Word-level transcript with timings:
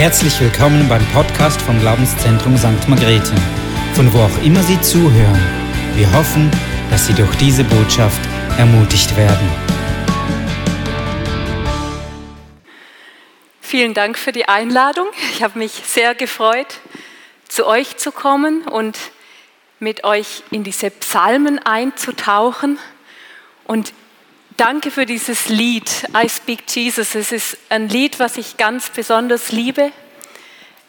Herzlich 0.00 0.40
willkommen 0.40 0.88
beim 0.88 1.04
Podcast 1.08 1.60
vom 1.60 1.78
Glaubenszentrum 1.78 2.56
St. 2.56 2.88
Margrethe, 2.88 3.34
von 3.92 4.10
wo 4.14 4.20
auch 4.20 4.42
immer 4.42 4.62
Sie 4.62 4.80
zuhören. 4.80 5.38
Wir 5.94 6.10
hoffen, 6.14 6.50
dass 6.88 7.06
Sie 7.06 7.12
durch 7.12 7.36
diese 7.36 7.64
Botschaft 7.64 8.18
ermutigt 8.56 9.14
werden. 9.18 9.46
Vielen 13.60 13.92
Dank 13.92 14.16
für 14.16 14.32
die 14.32 14.48
Einladung. 14.48 15.06
Ich 15.34 15.42
habe 15.42 15.58
mich 15.58 15.72
sehr 15.84 16.14
gefreut, 16.14 16.78
zu 17.46 17.66
euch 17.66 17.98
zu 17.98 18.10
kommen 18.10 18.62
und 18.62 18.96
mit 19.80 20.04
euch 20.04 20.42
in 20.50 20.64
diese 20.64 20.88
Psalmen 20.88 21.58
einzutauchen. 21.58 22.78
Und 23.64 23.92
danke 24.60 24.90
für 24.90 25.06
dieses 25.06 25.48
Lied, 25.48 26.06
I 26.14 26.28
Speak 26.28 26.64
Jesus. 26.68 27.14
Es 27.14 27.32
ist 27.32 27.56
ein 27.70 27.88
Lied, 27.88 28.20
was 28.20 28.36
ich 28.36 28.58
ganz 28.58 28.90
besonders 28.90 29.52
liebe. 29.52 29.90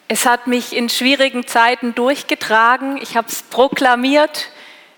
Es 0.09 0.25
hat 0.25 0.45
mich 0.45 0.75
in 0.75 0.89
schwierigen 0.89 1.47
Zeiten 1.47 1.95
durchgetragen. 1.95 2.97
Ich 2.97 3.15
habe 3.15 3.29
es 3.29 3.43
proklamiert 3.43 4.49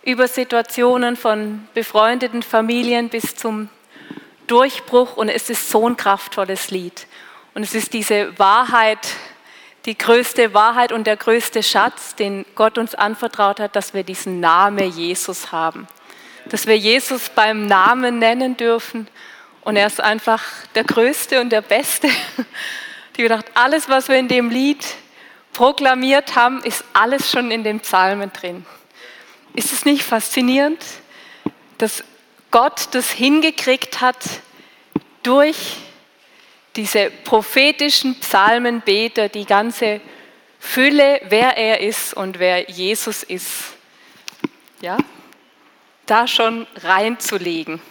über 0.01 0.27
Situationen 0.27 1.17
von 1.17 1.67
befreundeten 1.75 2.41
Familien 2.41 3.09
bis 3.09 3.35
zum 3.35 3.69
Durchbruch. 4.47 5.17
Und 5.17 5.29
es 5.29 5.51
ist 5.51 5.69
so 5.69 5.87
ein 5.87 5.95
kraftvolles 5.95 6.71
Lied. 6.71 7.05
Und 7.53 7.61
es 7.61 7.75
ist 7.75 7.93
diese 7.93 8.39
Wahrheit, 8.39 9.07
die 9.85 9.95
größte 9.95 10.55
Wahrheit 10.55 10.91
und 10.91 11.05
der 11.05 11.17
größte 11.17 11.61
Schatz, 11.61 12.15
den 12.15 12.43
Gott 12.55 12.79
uns 12.79 12.95
anvertraut 12.95 13.59
hat, 13.59 13.75
dass 13.75 13.93
wir 13.93 14.03
diesen 14.03 14.39
Namen 14.39 14.91
Jesus 14.97 15.51
haben. 15.51 15.87
Dass 16.45 16.67
wir 16.67 16.77
Jesus 16.77 17.29
beim 17.29 17.67
Namen 17.67 18.19
nennen 18.19 18.57
dürfen. 18.57 19.07
Und 19.61 19.75
er 19.75 19.87
ist 19.87 20.01
einfach 20.01 20.43
der 20.75 20.83
Größte 20.83 21.39
und 21.41 21.49
der 21.49 21.61
Beste. 21.61 22.09
Die 23.15 23.21
gedacht, 23.21 23.45
alles, 23.53 23.89
was 23.89 24.07
wir 24.07 24.17
in 24.17 24.27
dem 24.27 24.49
Lied 24.49 24.83
proklamiert 25.53 26.35
haben, 26.35 26.61
ist 26.63 26.83
alles 26.93 27.29
schon 27.31 27.51
in 27.51 27.63
den 27.63 27.79
Psalmen 27.79 28.31
drin. 28.33 28.65
Ist 29.53 29.71
es 29.71 29.85
nicht 29.85 30.03
faszinierend, 30.03 30.83
dass 31.77 32.03
Gott 32.49 32.89
das 32.91 33.11
hingekriegt 33.11 34.01
hat, 34.01 34.17
durch 35.23 35.77
diese 36.75 37.09
prophetischen 37.09 38.19
Psalmenbeter 38.19 39.29
die 39.29 39.45
ganze 39.45 40.01
Fülle, 40.59 41.21
wer 41.29 41.57
er 41.57 41.81
ist 41.81 42.13
und 42.13 42.39
wer 42.39 42.69
Jesus 42.69 43.23
ist, 43.23 43.51
ja, 44.81 44.97
da 46.05 46.27
schon 46.27 46.67
reinzulegen. 46.83 47.81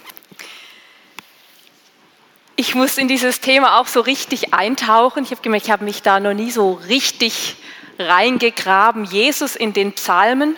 Ich 2.56 2.74
muss 2.74 2.98
in 2.98 3.08
dieses 3.08 3.40
Thema 3.40 3.80
auch 3.80 3.86
so 3.86 4.00
richtig 4.00 4.52
eintauchen. 4.52 5.24
Ich 5.24 5.30
habe 5.30 5.42
gemerkt, 5.42 5.66
ich 5.66 5.72
habe 5.72 5.84
mich 5.84 6.02
da 6.02 6.20
noch 6.20 6.34
nie 6.34 6.50
so 6.50 6.72
richtig 6.72 7.56
reingegraben. 7.98 9.04
Jesus 9.04 9.56
in 9.56 9.72
den 9.72 9.92
Psalmen, 9.94 10.56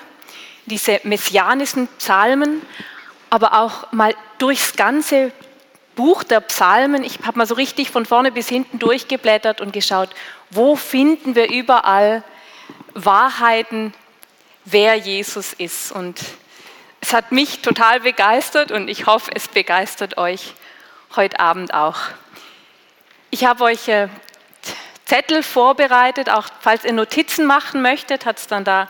diese 0.66 1.00
messianischen 1.04 1.88
Psalmen, 1.98 2.62
aber 3.30 3.60
auch 3.60 3.92
mal 3.92 4.14
durchs 4.38 4.74
ganze 4.76 5.32
Buch 5.94 6.24
der 6.24 6.40
Psalmen, 6.40 7.04
ich 7.04 7.20
habe 7.24 7.38
mal 7.38 7.46
so 7.46 7.54
richtig 7.54 7.90
von 7.90 8.04
vorne 8.04 8.32
bis 8.32 8.48
hinten 8.48 8.78
durchgeblättert 8.78 9.60
und 9.60 9.72
geschaut, 9.72 10.10
wo 10.50 10.74
finden 10.76 11.34
wir 11.34 11.50
überall 11.50 12.24
Wahrheiten, 12.94 13.94
wer 14.64 14.96
Jesus 14.96 15.52
ist. 15.52 15.92
Und 15.92 16.20
es 17.04 17.12
hat 17.12 17.32
mich 17.32 17.60
total 17.60 18.00
begeistert 18.00 18.72
und 18.72 18.88
ich 18.88 19.04
hoffe, 19.04 19.30
es 19.34 19.48
begeistert 19.48 20.16
euch 20.16 20.54
heute 21.16 21.38
Abend 21.38 21.74
auch. 21.74 21.98
Ich 23.28 23.44
habe 23.44 23.64
euch 23.64 23.88
äh, 23.88 24.08
Zettel 25.04 25.42
vorbereitet, 25.42 26.30
auch 26.30 26.46
falls 26.60 26.82
ihr 26.82 26.94
Notizen 26.94 27.44
machen 27.44 27.82
möchtet, 27.82 28.24
hat 28.24 28.38
es 28.38 28.46
dann 28.46 28.64
da 28.64 28.88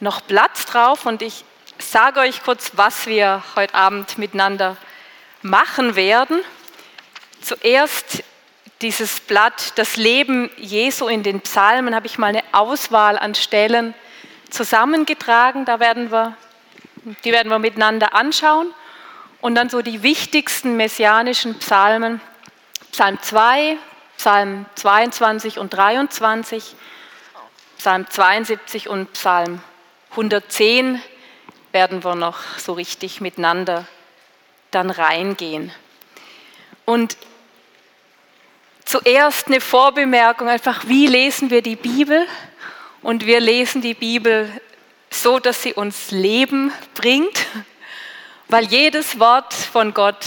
noch 0.00 0.26
Platz 0.26 0.64
drauf 0.64 1.04
und 1.04 1.20
ich 1.20 1.44
sage 1.78 2.20
euch 2.20 2.42
kurz, 2.42 2.70
was 2.76 3.06
wir 3.06 3.42
heute 3.56 3.74
Abend 3.74 4.16
miteinander 4.16 4.78
machen 5.42 5.96
werden. 5.96 6.40
Zuerst 7.42 8.24
dieses 8.80 9.20
Blatt, 9.20 9.74
das 9.76 9.98
Leben 9.98 10.48
Jesu 10.56 11.08
in 11.08 11.22
den 11.22 11.42
Psalmen, 11.42 11.94
habe 11.94 12.06
ich 12.06 12.16
mal 12.16 12.28
eine 12.28 12.42
Auswahl 12.52 13.18
an 13.18 13.34
Stellen 13.34 13.92
zusammengetragen. 14.48 15.66
Da 15.66 15.78
werden 15.78 16.10
wir, 16.10 16.38
die 17.24 17.32
werden 17.32 17.50
wir 17.50 17.58
miteinander 17.58 18.14
anschauen. 18.14 18.72
Und 19.40 19.54
dann 19.54 19.70
so 19.70 19.80
die 19.80 20.02
wichtigsten 20.02 20.76
messianischen 20.76 21.58
Psalmen, 21.58 22.20
Psalm 22.92 23.18
2, 23.20 23.78
Psalm 24.16 24.66
22 24.74 25.58
und 25.58 25.70
23, 25.70 26.74
Psalm 27.78 28.06
72 28.08 28.88
und 28.88 29.12
Psalm 29.14 29.60
110 30.10 31.00
werden 31.72 32.04
wir 32.04 32.14
noch 32.16 32.38
so 32.58 32.74
richtig 32.74 33.20
miteinander 33.20 33.86
dann 34.70 34.90
reingehen. 34.90 35.72
Und 36.84 37.16
zuerst 38.84 39.46
eine 39.46 39.60
Vorbemerkung, 39.60 40.48
einfach 40.48 40.86
wie 40.86 41.06
lesen 41.06 41.50
wir 41.50 41.62
die 41.62 41.76
Bibel? 41.76 42.26
Und 43.02 43.24
wir 43.24 43.40
lesen 43.40 43.80
die 43.80 43.94
Bibel 43.94 44.50
so, 45.10 45.38
dass 45.38 45.62
sie 45.62 45.74
uns 45.74 46.10
Leben 46.10 46.72
bringt, 46.94 47.46
weil 48.48 48.64
jedes 48.66 49.18
Wort 49.18 49.52
von 49.54 49.94
Gott 49.94 50.24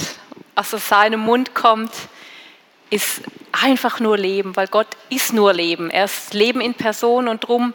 aus 0.55 0.71
seinem 0.71 1.21
Mund 1.21 1.55
kommt, 1.55 1.91
ist 2.89 3.21
einfach 3.51 3.99
nur 3.99 4.17
Leben, 4.17 4.55
weil 4.55 4.67
Gott 4.67 4.87
ist 5.09 5.33
nur 5.33 5.53
Leben. 5.53 5.89
Er 5.89 6.05
ist 6.05 6.33
Leben 6.33 6.61
in 6.61 6.73
Person 6.73 7.27
und 7.27 7.47
drum 7.47 7.73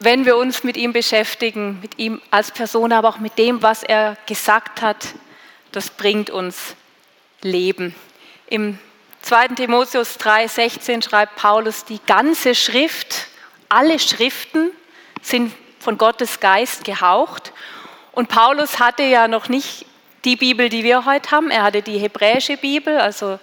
wenn 0.00 0.24
wir 0.24 0.38
uns 0.38 0.64
mit 0.64 0.78
ihm 0.78 0.94
beschäftigen, 0.94 1.78
mit 1.82 1.98
ihm 1.98 2.20
als 2.30 2.50
Person, 2.50 2.90
aber 2.92 3.10
auch 3.10 3.18
mit 3.18 3.36
dem, 3.36 3.62
was 3.62 3.82
er 3.82 4.16
gesagt 4.26 4.80
hat, 4.80 5.08
das 5.72 5.90
bringt 5.90 6.30
uns 6.30 6.74
Leben. 7.42 7.94
Im 8.46 8.78
2. 9.20 9.48
Timotheus 9.48 10.18
3,16 10.18 11.06
schreibt 11.06 11.36
Paulus, 11.36 11.84
die 11.84 12.00
ganze 12.06 12.54
Schrift, 12.54 13.26
alle 13.68 13.98
Schriften 13.98 14.70
sind 15.22 15.52
von 15.78 15.98
Gottes 15.98 16.40
Geist 16.40 16.84
gehaucht. 16.84 17.52
Und 18.12 18.28
Paulus 18.28 18.78
hatte 18.78 19.02
ja 19.02 19.28
noch 19.28 19.48
nicht 19.48 19.86
die 20.24 20.36
Bibel, 20.36 20.68
die 20.68 20.84
wir 20.84 21.04
heute 21.04 21.30
haben. 21.30 21.50
Er 21.50 21.62
hatte 21.62 21.82
die 21.82 21.98
hebräische 21.98 22.56
Bibel, 22.56 22.98
also 22.98 23.38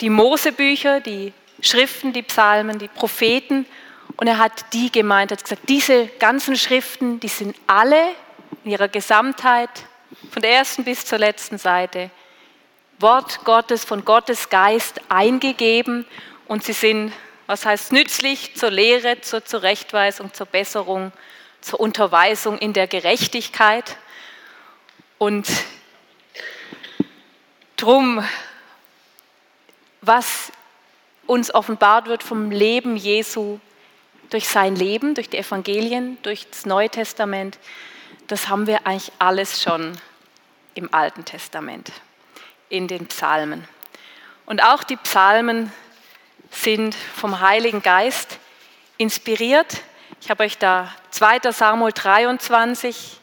die 0.00 0.10
Mosebücher, 0.10 1.00
die 1.00 1.32
Schriften, 1.60 2.12
die 2.12 2.22
Psalmen, 2.22 2.78
die 2.78 2.88
Propheten. 2.88 3.66
Und 4.16 4.26
er 4.26 4.38
hat 4.38 4.72
die 4.72 4.92
gemeint, 4.92 5.32
hat 5.32 5.42
gesagt, 5.42 5.68
diese 5.68 6.06
ganzen 6.18 6.56
Schriften, 6.56 7.20
die 7.20 7.28
sind 7.28 7.56
alle 7.66 8.10
in 8.64 8.70
ihrer 8.70 8.88
Gesamtheit, 8.88 9.70
von 10.30 10.42
der 10.42 10.52
ersten 10.52 10.84
bis 10.84 11.04
zur 11.04 11.18
letzten 11.18 11.58
Seite, 11.58 12.10
Wort 12.98 13.44
Gottes, 13.44 13.84
von 13.84 14.04
Gottes 14.04 14.48
Geist 14.48 15.00
eingegeben 15.08 16.06
und 16.46 16.64
sie 16.64 16.72
sind, 16.72 17.12
was 17.46 17.66
heißt 17.66 17.92
nützlich, 17.92 18.54
zur 18.54 18.70
Lehre, 18.70 19.20
zur 19.20 19.44
Zurechtweisung, 19.44 20.32
zur 20.32 20.46
Besserung, 20.46 21.12
zur 21.60 21.80
Unterweisung 21.80 22.58
in 22.58 22.72
der 22.72 22.86
Gerechtigkeit. 22.86 23.96
Und 25.18 25.48
drum, 27.76 28.24
was 30.00 30.52
uns 31.26 31.54
offenbart 31.54 32.06
wird 32.06 32.22
vom 32.22 32.50
Leben 32.50 32.96
Jesu, 32.96 33.58
durch 34.30 34.48
sein 34.48 34.74
Leben, 34.74 35.14
durch 35.14 35.28
die 35.28 35.38
Evangelien, 35.38 36.18
durch 36.22 36.48
das 36.50 36.66
Neue 36.66 36.90
Testament, 36.90 37.58
das 38.26 38.48
haben 38.48 38.66
wir 38.66 38.86
eigentlich 38.86 39.12
alles 39.18 39.62
schon 39.62 39.96
im 40.74 40.92
Alten 40.92 41.24
Testament, 41.24 41.92
in 42.68 42.88
den 42.88 43.06
Psalmen. 43.06 43.68
Und 44.46 44.62
auch 44.62 44.82
die 44.82 44.96
Psalmen 44.96 45.72
sind 46.54 46.94
vom 46.94 47.40
Heiligen 47.40 47.82
Geist 47.82 48.38
inspiriert. 48.96 49.82
Ich 50.20 50.30
habe 50.30 50.44
euch 50.44 50.58
da 50.58 50.94
2. 51.10 51.52
Samuel 51.52 51.92
23 51.92 53.18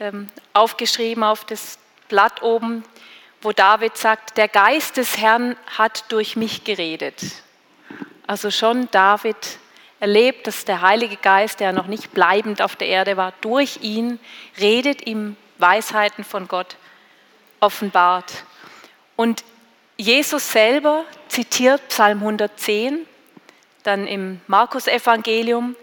ähm, 0.00 0.28
aufgeschrieben 0.52 1.24
auf 1.24 1.44
das 1.44 1.78
Blatt 2.08 2.42
oben, 2.42 2.84
wo 3.42 3.52
David 3.52 3.96
sagt, 3.96 4.36
der 4.36 4.48
Geist 4.48 4.96
des 4.96 5.18
Herrn 5.18 5.56
hat 5.76 6.04
durch 6.10 6.36
mich 6.36 6.64
geredet. 6.64 7.22
Also 8.26 8.50
schon 8.50 8.90
David 8.90 9.36
erlebt, 10.00 10.46
dass 10.46 10.64
der 10.64 10.82
Heilige 10.82 11.16
Geist, 11.16 11.60
der 11.60 11.72
noch 11.72 11.86
nicht 11.86 12.12
bleibend 12.12 12.62
auf 12.62 12.76
der 12.76 12.88
Erde 12.88 13.16
war, 13.16 13.32
durch 13.40 13.78
ihn 13.82 14.20
redet, 14.60 15.06
ihm 15.06 15.36
Weisheiten 15.58 16.24
von 16.24 16.46
Gott 16.46 16.76
offenbart. 17.60 18.44
Und 19.16 19.42
Jesus 20.00 20.52
selber 20.52 21.04
zitiert 21.26 21.88
Psalm 21.88 22.18
110, 22.18 23.04
dann 23.82 24.06
im 24.06 24.40
Markus-Evangelium, 24.46 25.74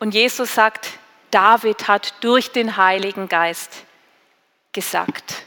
und 0.00 0.14
Jesus 0.14 0.56
sagt, 0.56 0.88
David 1.30 1.86
hat 1.86 2.12
durch 2.24 2.50
den 2.50 2.76
Heiligen 2.76 3.28
Geist 3.28 3.84
gesagt. 4.72 5.44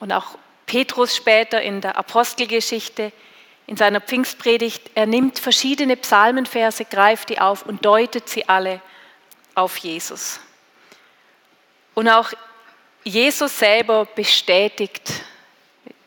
Und 0.00 0.12
auch 0.12 0.36
Petrus 0.66 1.14
später 1.14 1.62
in 1.62 1.80
der 1.80 1.96
Apostelgeschichte, 1.96 3.12
in 3.68 3.76
seiner 3.76 4.00
Pfingstpredigt, 4.00 4.90
er 4.96 5.06
nimmt 5.06 5.38
verschiedene 5.38 5.96
Psalmenverse, 5.96 6.84
greift 6.84 7.28
die 7.28 7.38
auf 7.38 7.64
und 7.64 7.84
deutet 7.84 8.28
sie 8.28 8.48
alle 8.48 8.80
auf 9.54 9.76
Jesus. 9.76 10.40
Und 11.94 12.08
auch 12.08 12.32
Jesus 13.04 13.56
selber 13.56 14.04
bestätigt 14.04 15.12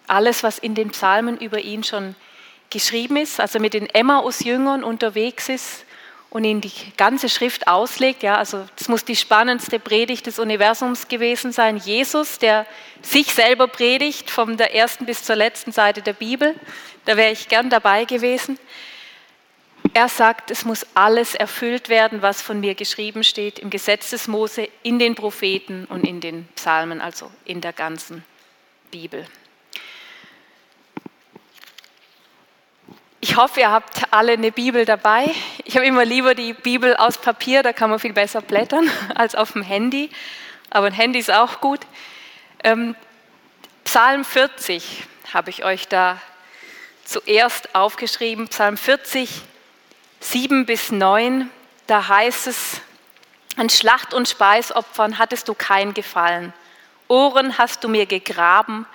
alles, 0.09 0.43
was 0.43 0.59
in 0.59 0.75
den 0.75 0.91
Psalmen 0.91 1.37
über 1.37 1.59
ihn 1.59 1.83
schon 1.83 2.15
geschrieben 2.69 3.17
ist, 3.17 3.39
als 3.39 3.55
er 3.55 3.61
mit 3.61 3.73
den 3.73 3.87
Emmaus-Jüngern 3.87 4.83
unterwegs 4.83 5.49
ist 5.49 5.85
und 6.29 6.43
ihnen 6.43 6.61
die 6.61 6.71
ganze 6.97 7.29
Schrift 7.29 7.67
auslegt. 7.67 8.21
Ja, 8.23 8.37
also 8.37 8.65
das 8.75 8.87
muss 8.87 9.03
die 9.03 9.15
spannendste 9.15 9.79
Predigt 9.79 10.27
des 10.27 10.39
Universums 10.39 11.07
gewesen 11.07 11.51
sein. 11.51 11.77
Jesus, 11.77 12.37
der 12.37 12.65
sich 13.01 13.33
selber 13.33 13.67
predigt, 13.67 14.29
von 14.29 14.57
der 14.57 14.75
ersten 14.75 15.05
bis 15.05 15.23
zur 15.23 15.35
letzten 15.35 15.71
Seite 15.71 16.01
der 16.01 16.13
Bibel. 16.13 16.55
Da 17.05 17.17
wäre 17.17 17.31
ich 17.31 17.47
gern 17.47 17.69
dabei 17.69 18.05
gewesen. 18.05 18.59
Er 19.93 20.07
sagt, 20.07 20.51
es 20.51 20.65
muss 20.65 20.85
alles 20.93 21.33
erfüllt 21.33 21.89
werden, 21.89 22.21
was 22.21 22.41
von 22.41 22.59
mir 22.59 22.75
geschrieben 22.75 23.23
steht 23.23 23.57
im 23.57 23.71
Gesetz 23.71 24.11
des 24.11 24.27
Mose, 24.27 24.69
in 24.83 24.99
den 24.99 25.15
Propheten 25.15 25.85
und 25.85 26.05
in 26.05 26.21
den 26.21 26.47
Psalmen, 26.55 27.01
also 27.01 27.31
in 27.45 27.61
der 27.61 27.73
ganzen 27.73 28.23
Bibel. 28.91 29.25
Hoffe, 33.39 33.61
ihr 33.61 33.71
habt 33.71 34.01
alle 34.11 34.33
eine 34.33 34.51
Bibel 34.51 34.83
dabei. 34.83 35.33
Ich 35.63 35.77
habe 35.77 35.85
immer 35.85 36.03
lieber 36.03 36.35
die 36.35 36.51
Bibel 36.51 36.97
aus 36.97 37.17
Papier, 37.17 37.63
da 37.63 37.71
kann 37.71 37.89
man 37.89 37.97
viel 37.97 38.11
besser 38.11 38.41
blättern 38.41 38.91
als 39.15 39.33
auf 39.33 39.53
dem 39.53 39.61
Handy. 39.61 40.09
Aber 40.69 40.87
ein 40.87 40.93
Handy 40.93 41.19
ist 41.19 41.31
auch 41.31 41.61
gut. 41.61 41.79
Ähm, 42.65 42.97
Psalm 43.85 44.25
40 44.25 45.05
habe 45.33 45.51
ich 45.51 45.63
euch 45.63 45.87
da 45.87 46.19
zuerst 47.05 47.73
aufgeschrieben. 47.75 48.49
Psalm 48.49 48.75
40, 48.75 49.29
7 50.19 50.65
bis 50.65 50.91
9. 50.91 51.49
Da 51.87 52.09
heißt 52.09 52.45
es, 52.47 52.81
an 53.55 53.69
Schlacht- 53.69 54.13
und 54.13 54.27
Speisopfern 54.27 55.17
hattest 55.17 55.47
du 55.47 55.53
kein 55.53 55.93
Gefallen. 55.93 56.51
Ohren 57.07 57.57
hast 57.57 57.85
du 57.85 57.87
mir 57.87 58.05
gegraben. 58.05 58.85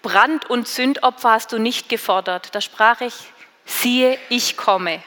Brand- 0.00 0.48
und 0.48 0.66
Sündopfer 0.66 1.32
hast 1.32 1.52
du 1.52 1.58
nicht 1.58 1.90
gefordert. 1.90 2.54
Da 2.54 2.62
sprach 2.62 3.02
ich, 3.02 3.31
siehe, 3.64 4.18
ich 4.28 4.56
komme. 4.56 5.02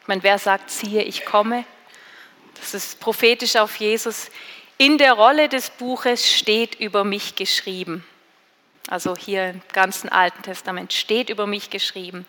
Ich 0.00 0.08
meine, 0.08 0.22
wer 0.22 0.38
sagt, 0.38 0.70
siehe, 0.70 1.02
ich 1.02 1.24
komme? 1.24 1.64
Das 2.60 2.74
ist 2.74 3.00
prophetisch 3.00 3.56
auf 3.56 3.76
Jesus. 3.76 4.30
In 4.78 4.98
der 4.98 5.12
Rolle 5.12 5.48
des 5.48 5.70
Buches 5.70 6.30
steht 6.30 6.74
über 6.76 7.04
mich 7.04 7.34
geschrieben. 7.36 8.04
Also 8.88 9.16
hier 9.16 9.50
im 9.50 9.62
ganzen 9.72 10.08
Alten 10.08 10.42
Testament 10.42 10.92
steht 10.92 11.30
über 11.30 11.46
mich 11.46 11.70
geschrieben. 11.70 12.26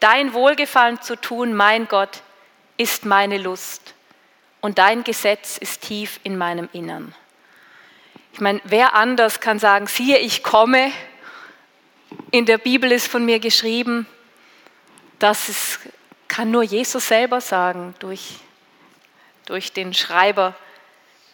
Dein 0.00 0.32
Wohlgefallen 0.32 1.02
zu 1.02 1.16
tun, 1.16 1.54
mein 1.54 1.88
Gott, 1.88 2.22
ist 2.76 3.04
meine 3.04 3.38
Lust. 3.38 3.94
Und 4.60 4.78
dein 4.78 5.04
Gesetz 5.04 5.58
ist 5.58 5.82
tief 5.82 6.20
in 6.22 6.38
meinem 6.38 6.68
Innern. 6.72 7.14
Ich 8.32 8.40
meine, 8.40 8.60
wer 8.64 8.94
anders 8.94 9.40
kann 9.40 9.58
sagen, 9.58 9.86
siehe, 9.86 10.18
ich 10.18 10.42
komme. 10.42 10.92
In 12.30 12.46
der 12.46 12.58
Bibel 12.58 12.92
ist 12.92 13.08
von 13.08 13.24
mir 13.24 13.40
geschrieben, 13.40 14.06
das 15.18 15.48
ist, 15.48 15.80
kann 16.28 16.50
nur 16.50 16.62
Jesus 16.62 17.08
selber 17.08 17.40
sagen 17.40 17.94
durch, 17.98 18.36
durch 19.46 19.72
den 19.72 19.94
Schreiber 19.94 20.54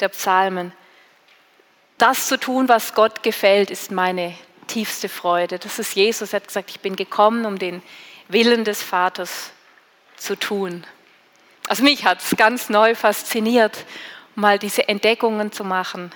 der 0.01 0.09
Psalmen. 0.09 0.73
Das 1.99 2.27
zu 2.27 2.39
tun, 2.39 2.69
was 2.69 2.95
Gott 2.95 3.23
gefällt, 3.23 3.71
ist 3.71 3.91
meine 3.91 4.37
tiefste 4.67 5.09
Freude. 5.09 5.59
Das 5.59 5.79
ist 5.79 5.95
Jesus. 5.95 6.33
Er 6.33 6.41
hat 6.41 6.49
gesagt, 6.49 6.71
ich 6.71 6.81
bin 6.81 6.97
gekommen, 6.97 7.45
um 7.47 7.59
den 7.59 7.83
Willen 8.29 8.65
des 8.65 8.83
Vaters 8.83 9.53
zu 10.17 10.37
tun. 10.37 10.85
Also 11.69 11.83
mich 11.83 12.05
hat 12.05 12.21
es 12.21 12.37
ganz 12.37 12.69
neu 12.69 12.95
fasziniert, 12.95 13.85
mal 14.35 14.59
diese 14.59 14.89
Entdeckungen 14.89 15.53
zu 15.53 15.65
machen. 15.65 16.13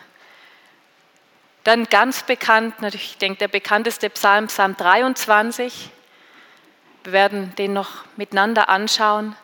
Dann 1.64 1.84
ganz 1.84 2.22
bekannt, 2.22 2.80
natürlich, 2.80 3.12
ich 3.12 3.18
denke, 3.18 3.38
der 3.38 3.48
bekannteste 3.48 4.10
Psalm, 4.10 4.46
Psalm 4.46 4.76
23. 4.76 5.90
Wir 7.08 7.14
werden 7.14 7.54
den 7.56 7.72
noch 7.72 8.04
miteinander 8.18 8.68
anschauen. 8.68 9.34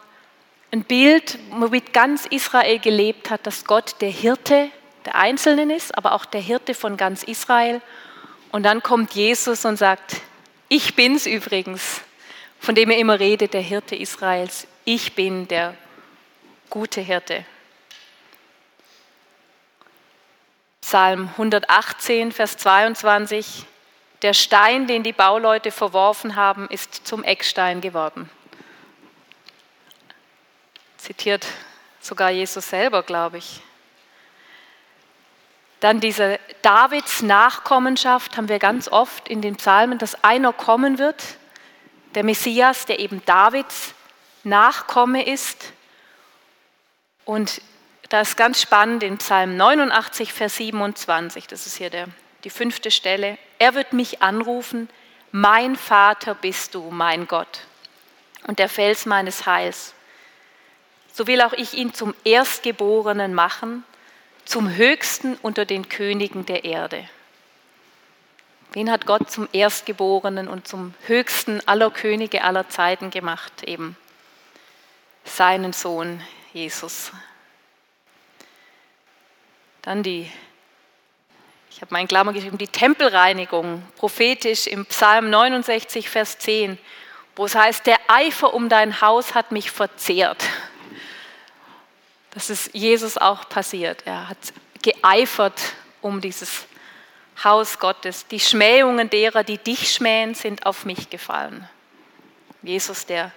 Ein 0.71 0.85
Bild, 0.85 1.39
womit 1.51 1.95
ganz 1.95 2.27
Israel 2.27 2.79
gelebt 2.79 3.31
hat, 3.31 3.47
dass 3.47 3.65
Gott 3.65 4.03
der 4.03 4.11
Hirte 4.11 4.69
der 5.07 5.15
Einzelnen 5.15 5.71
ist, 5.71 5.97
aber 5.97 6.13
auch 6.13 6.27
der 6.27 6.43
Hirte 6.43 6.75
von 6.75 6.99
ganz 6.99 7.23
Israel. 7.23 7.81
Und 8.53 8.65
dann 8.65 8.83
kommt 8.83 9.15
Jesus 9.15 9.65
und 9.65 9.79
sagt, 9.79 10.21
ich 10.69 10.95
bin's 10.95 11.25
übrigens, 11.25 12.03
von 12.61 12.75
dem 12.75 12.91
er 12.91 12.99
immer 12.99 13.19
redet, 13.19 13.55
der 13.55 13.63
Hirte 13.63 13.97
Israels. 13.97 14.67
Ich 14.85 15.15
bin 15.15 15.49
der 15.49 15.75
gute 16.69 17.01
Hirte. 17.01 17.47
Psalm 20.83 21.31
118, 21.39 22.31
Vers 22.31 22.59
22. 22.59 23.65
Der 24.23 24.33
Stein, 24.33 24.87
den 24.87 25.03
die 25.03 25.13
Bauleute 25.13 25.71
verworfen 25.71 26.37
haben, 26.37 26.69
ist 26.69 27.07
zum 27.07 27.25
Eckstein 27.25 27.81
geworden. 27.81 28.31
Zitiert 30.97 31.47
sogar 32.01 32.31
Jesus 32.31 32.69
selber, 32.69 33.03
glaube 33.03 33.39
ich. 33.39 33.61
Dann 35.81 36.01
diese 36.01 36.41
Davids 36.63 37.21
Nachkommenschaft 37.21 38.39
haben 38.39 38.49
wir 38.49 38.59
ganz 38.59 38.89
oft 38.89 39.29
in 39.29 39.43
den 39.43 39.57
Psalmen, 39.57 39.99
dass 39.99 40.25
einer 40.25 40.55
kommen 40.55 40.99
wird, 40.99 41.23
der 42.15 42.25
Messias, 42.25 42.87
der 42.87 43.01
eben 43.01 43.23
Davids 43.27 43.95
Nachkomme 44.45 45.27
ist. 45.27 45.73
Und 47.27 47.61
da 48.09 48.23
ist 48.23 48.37
ganz 48.37 48.63
spannend 48.63 49.03
in 49.03 49.19
Psalm 49.19 49.57
89, 49.57 50.33
Vers 50.33 50.57
27, 50.57 51.47
das 51.47 51.67
ist 51.67 51.77
hier 51.77 51.91
der 51.91 52.09
die 52.45 52.51
fünfte 52.51 52.91
Stelle. 52.91 53.39
Er 53.65 53.75
wird 53.75 53.95
mich 53.95 54.21
anrufen, 54.21 54.91
mein 55.33 55.75
Vater 55.77 56.35
bist 56.35 56.75
du, 56.75 56.91
mein 56.91 57.27
Gott 57.27 57.61
und 58.47 58.59
der 58.59 58.69
Fels 58.69 59.07
meines 59.07 59.47
Heils. 59.47 59.95
So 61.15 61.27
will 61.27 61.41
auch 61.41 61.55
ich 61.55 61.73
ihn 61.73 61.95
zum 61.95 62.15
Erstgeborenen 62.25 63.33
machen, 63.33 63.83
zum 64.45 64.69
Höchsten 64.69 65.37
unter 65.41 65.65
den 65.65 65.89
Königen 65.89 66.45
der 66.45 66.67
Erde. 66.67 67.09
Wen 68.73 68.91
hat 68.91 69.07
Gott 69.07 69.31
zum 69.31 69.49
Erstgeborenen 69.51 70.47
und 70.47 70.69
zum 70.69 70.93
Höchsten 71.07 71.67
aller 71.67 71.91
Könige 71.91 72.45
aller 72.45 72.69
Zeiten 72.69 73.09
gemacht? 73.09 73.63
Eben 73.63 73.97
seinen 75.25 75.73
Sohn 75.73 76.23
Jesus. 76.53 77.13
Dann 79.81 80.03
die 80.03 80.31
ich 81.75 81.81
habe 81.81 81.93
meinen 81.93 82.07
Klammer 82.07 82.33
geschrieben, 82.33 82.57
die 82.57 82.69
Tempelreinigung, 82.69 83.83
prophetisch 83.97 84.69
im 84.69 84.87
Psalm 84.87 85.29
69, 85.29 86.09
Vers 86.09 86.39
10, 86.39 86.79
wo 87.35 87.47
es 87.47 87.57
heißt, 87.57 87.85
der 87.89 87.99
Eifer 88.07 88.55
um 88.55 88.69
dein 88.69 89.01
Haus 89.01 89.35
hat 89.35 89.51
mich 89.51 89.73
verzehrt. 89.73 90.45
Das 92.31 92.49
ist 92.49 92.73
Jesus 92.75 93.19
auch 93.19 93.49
passiert. 93.49 94.03
Er 94.05 94.29
hat 94.29 94.39
geeifert 94.83 95.61
um 96.01 96.21
dieses 96.21 96.67
Haus 97.43 97.81
Gottes. 97.81 98.29
Die 98.29 98.39
Schmähungen 98.39 99.11
derer, 99.11 99.43
die 99.43 99.59
dich 99.59 99.93
schmähen, 99.93 100.35
sind 100.35 100.67
auf 100.67 100.85
mich 100.85 101.11
gefallen. 101.11 101.69
Jesus, 102.63 103.05
der 103.05 103.33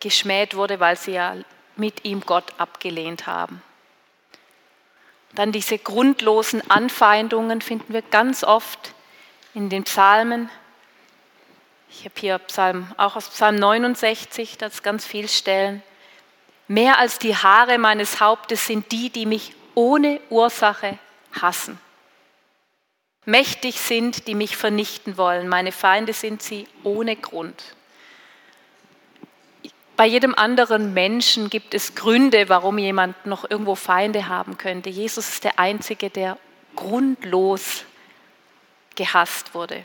geschmäht 0.00 0.56
wurde, 0.56 0.80
weil 0.80 0.96
sie 0.96 1.12
ja 1.12 1.36
mit 1.76 2.06
ihm 2.06 2.22
Gott 2.22 2.54
abgelehnt 2.56 3.26
haben. 3.26 3.62
Dann 5.34 5.52
diese 5.52 5.78
grundlosen 5.78 6.68
Anfeindungen 6.70 7.60
finden 7.60 7.92
wir 7.92 8.02
ganz 8.02 8.44
oft 8.44 8.94
in 9.54 9.70
den 9.70 9.84
Psalmen. 9.84 10.50
Ich 11.90 12.04
habe 12.04 12.14
hier 12.18 12.38
Psalm, 12.38 12.90
auch 12.96 13.16
aus 13.16 13.28
Psalm 13.28 13.56
69, 13.56 14.58
das 14.58 14.82
ganz 14.82 15.06
viel 15.06 15.28
Stellen. 15.28 15.82
Mehr 16.68 16.98
als 16.98 17.18
die 17.18 17.36
Haare 17.36 17.78
meines 17.78 18.20
Hauptes 18.20 18.66
sind 18.66 18.92
die, 18.92 19.10
die 19.10 19.26
mich 19.26 19.54
ohne 19.74 20.20
Ursache 20.30 20.98
hassen. 21.40 21.78
Mächtig 23.24 23.80
sind, 23.80 24.26
die 24.26 24.34
mich 24.34 24.56
vernichten 24.56 25.16
wollen. 25.16 25.48
Meine 25.48 25.72
Feinde 25.72 26.12
sind 26.12 26.42
sie 26.42 26.66
ohne 26.82 27.16
Grund. 27.16 27.62
Bei 30.02 30.08
jedem 30.08 30.34
anderen 30.34 30.94
Menschen 30.94 31.48
gibt 31.48 31.74
es 31.74 31.94
Gründe, 31.94 32.48
warum 32.48 32.76
jemand 32.76 33.24
noch 33.24 33.48
irgendwo 33.48 33.76
Feinde 33.76 34.26
haben 34.26 34.58
könnte. 34.58 34.90
Jesus 34.90 35.28
ist 35.28 35.44
der 35.44 35.60
Einzige, 35.60 36.10
der 36.10 36.38
grundlos 36.74 37.84
gehasst 38.96 39.54
wurde, 39.54 39.84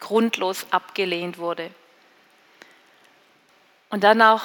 grundlos 0.00 0.64
abgelehnt 0.70 1.36
wurde. 1.36 1.70
Und 3.90 4.04
dann 4.04 4.22
auch, 4.22 4.44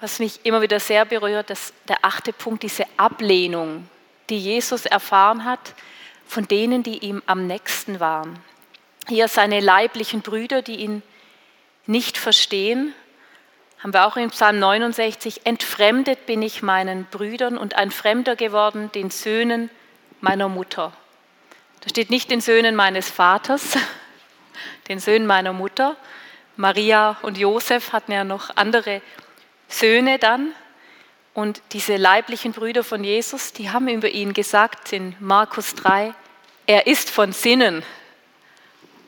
was 0.00 0.20
mich 0.20 0.38
immer 0.44 0.62
wieder 0.62 0.78
sehr 0.78 1.04
berührt, 1.04 1.50
das, 1.50 1.72
der 1.88 2.04
achte 2.04 2.32
Punkt, 2.32 2.62
diese 2.62 2.84
Ablehnung, 2.96 3.88
die 4.28 4.38
Jesus 4.38 4.86
erfahren 4.86 5.44
hat 5.44 5.74
von 6.28 6.46
denen, 6.46 6.84
die 6.84 6.98
ihm 6.98 7.24
am 7.26 7.48
nächsten 7.48 7.98
waren. 7.98 8.38
Hier 9.08 9.26
seine 9.26 9.58
leiblichen 9.58 10.20
Brüder, 10.22 10.62
die 10.62 10.76
ihn 10.76 11.02
nicht 11.86 12.16
verstehen 12.16 12.94
haben 13.82 13.94
wir 13.94 14.06
auch 14.06 14.16
in 14.16 14.30
Psalm 14.30 14.58
69, 14.58 15.46
entfremdet 15.46 16.26
bin 16.26 16.42
ich 16.42 16.62
meinen 16.62 17.06
Brüdern 17.06 17.56
und 17.56 17.76
ein 17.76 17.90
Fremder 17.90 18.36
geworden, 18.36 18.92
den 18.92 19.10
Söhnen 19.10 19.70
meiner 20.20 20.50
Mutter. 20.50 20.92
Da 21.80 21.88
steht 21.88 22.10
nicht 22.10 22.30
den 22.30 22.42
Söhnen 22.42 22.76
meines 22.76 23.08
Vaters, 23.08 23.78
den 24.88 25.00
Söhnen 25.00 25.26
meiner 25.26 25.54
Mutter. 25.54 25.96
Maria 26.56 27.16
und 27.22 27.38
Josef 27.38 27.94
hatten 27.94 28.12
ja 28.12 28.22
noch 28.22 28.54
andere 28.56 29.00
Söhne 29.68 30.18
dann. 30.18 30.52
Und 31.32 31.62
diese 31.72 31.96
leiblichen 31.96 32.52
Brüder 32.52 32.84
von 32.84 33.02
Jesus, 33.02 33.54
die 33.54 33.70
haben 33.70 33.88
über 33.88 34.08
ihn 34.08 34.34
gesagt 34.34 34.92
in 34.92 35.16
Markus 35.20 35.74
3, 35.76 36.12
er 36.66 36.86
ist 36.86 37.08
von 37.08 37.32
Sinnen. 37.32 37.82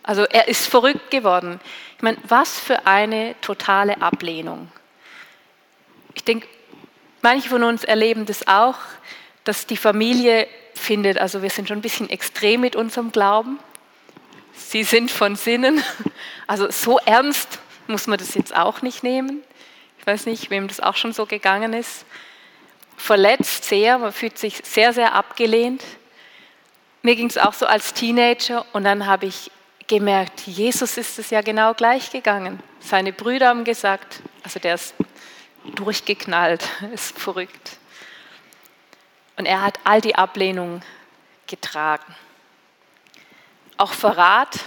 Also 0.02 0.22
er 0.22 0.48
ist 0.48 0.66
verrückt 0.66 1.10
geworden. 1.10 1.60
Ich 2.02 2.04
meine, 2.04 2.18
was 2.26 2.58
für 2.58 2.84
eine 2.84 3.36
totale 3.42 4.02
Ablehnung. 4.02 4.72
Ich 6.14 6.24
denke, 6.24 6.48
manche 7.20 7.48
von 7.48 7.62
uns 7.62 7.84
erleben 7.84 8.26
das 8.26 8.48
auch, 8.48 8.74
dass 9.44 9.68
die 9.68 9.76
Familie 9.76 10.48
findet, 10.74 11.18
also 11.18 11.42
wir 11.42 11.50
sind 11.50 11.68
schon 11.68 11.78
ein 11.78 11.82
bisschen 11.82 12.10
extrem 12.10 12.60
mit 12.62 12.74
unserem 12.74 13.12
Glauben. 13.12 13.60
Sie 14.52 14.82
sind 14.82 15.12
von 15.12 15.36
Sinnen. 15.36 15.80
Also 16.48 16.72
so 16.72 16.98
ernst 16.98 17.60
muss 17.86 18.08
man 18.08 18.18
das 18.18 18.34
jetzt 18.34 18.52
auch 18.52 18.82
nicht 18.82 19.04
nehmen. 19.04 19.40
Ich 20.00 20.04
weiß 20.04 20.26
nicht, 20.26 20.50
wem 20.50 20.66
das 20.66 20.80
auch 20.80 20.96
schon 20.96 21.12
so 21.12 21.24
gegangen 21.24 21.72
ist. 21.72 22.04
Verletzt 22.96 23.62
sehr, 23.64 23.98
man 23.98 24.12
fühlt 24.12 24.38
sich 24.38 24.60
sehr, 24.64 24.92
sehr 24.92 25.14
abgelehnt. 25.14 25.84
Mir 27.02 27.14
ging 27.14 27.28
es 27.28 27.38
auch 27.38 27.54
so 27.54 27.64
als 27.64 27.94
Teenager 27.94 28.66
und 28.72 28.82
dann 28.82 29.06
habe 29.06 29.26
ich 29.26 29.52
gemerkt, 29.98 30.46
Jesus 30.46 30.96
ist 30.96 31.18
es 31.18 31.28
ja 31.28 31.42
genau 31.42 31.74
gleich 31.74 32.10
gegangen. 32.10 32.62
Seine 32.80 33.12
Brüder 33.12 33.48
haben 33.48 33.62
gesagt, 33.62 34.22
also 34.42 34.58
der 34.58 34.76
ist 34.76 34.94
durchgeknallt, 35.74 36.66
ist 36.94 37.18
verrückt. 37.18 37.76
Und 39.36 39.44
er 39.44 39.60
hat 39.60 39.78
all 39.84 40.00
die 40.00 40.14
Ablehnung 40.14 40.80
getragen. 41.46 42.14
Auch 43.76 43.92
Verrat, 43.92 44.60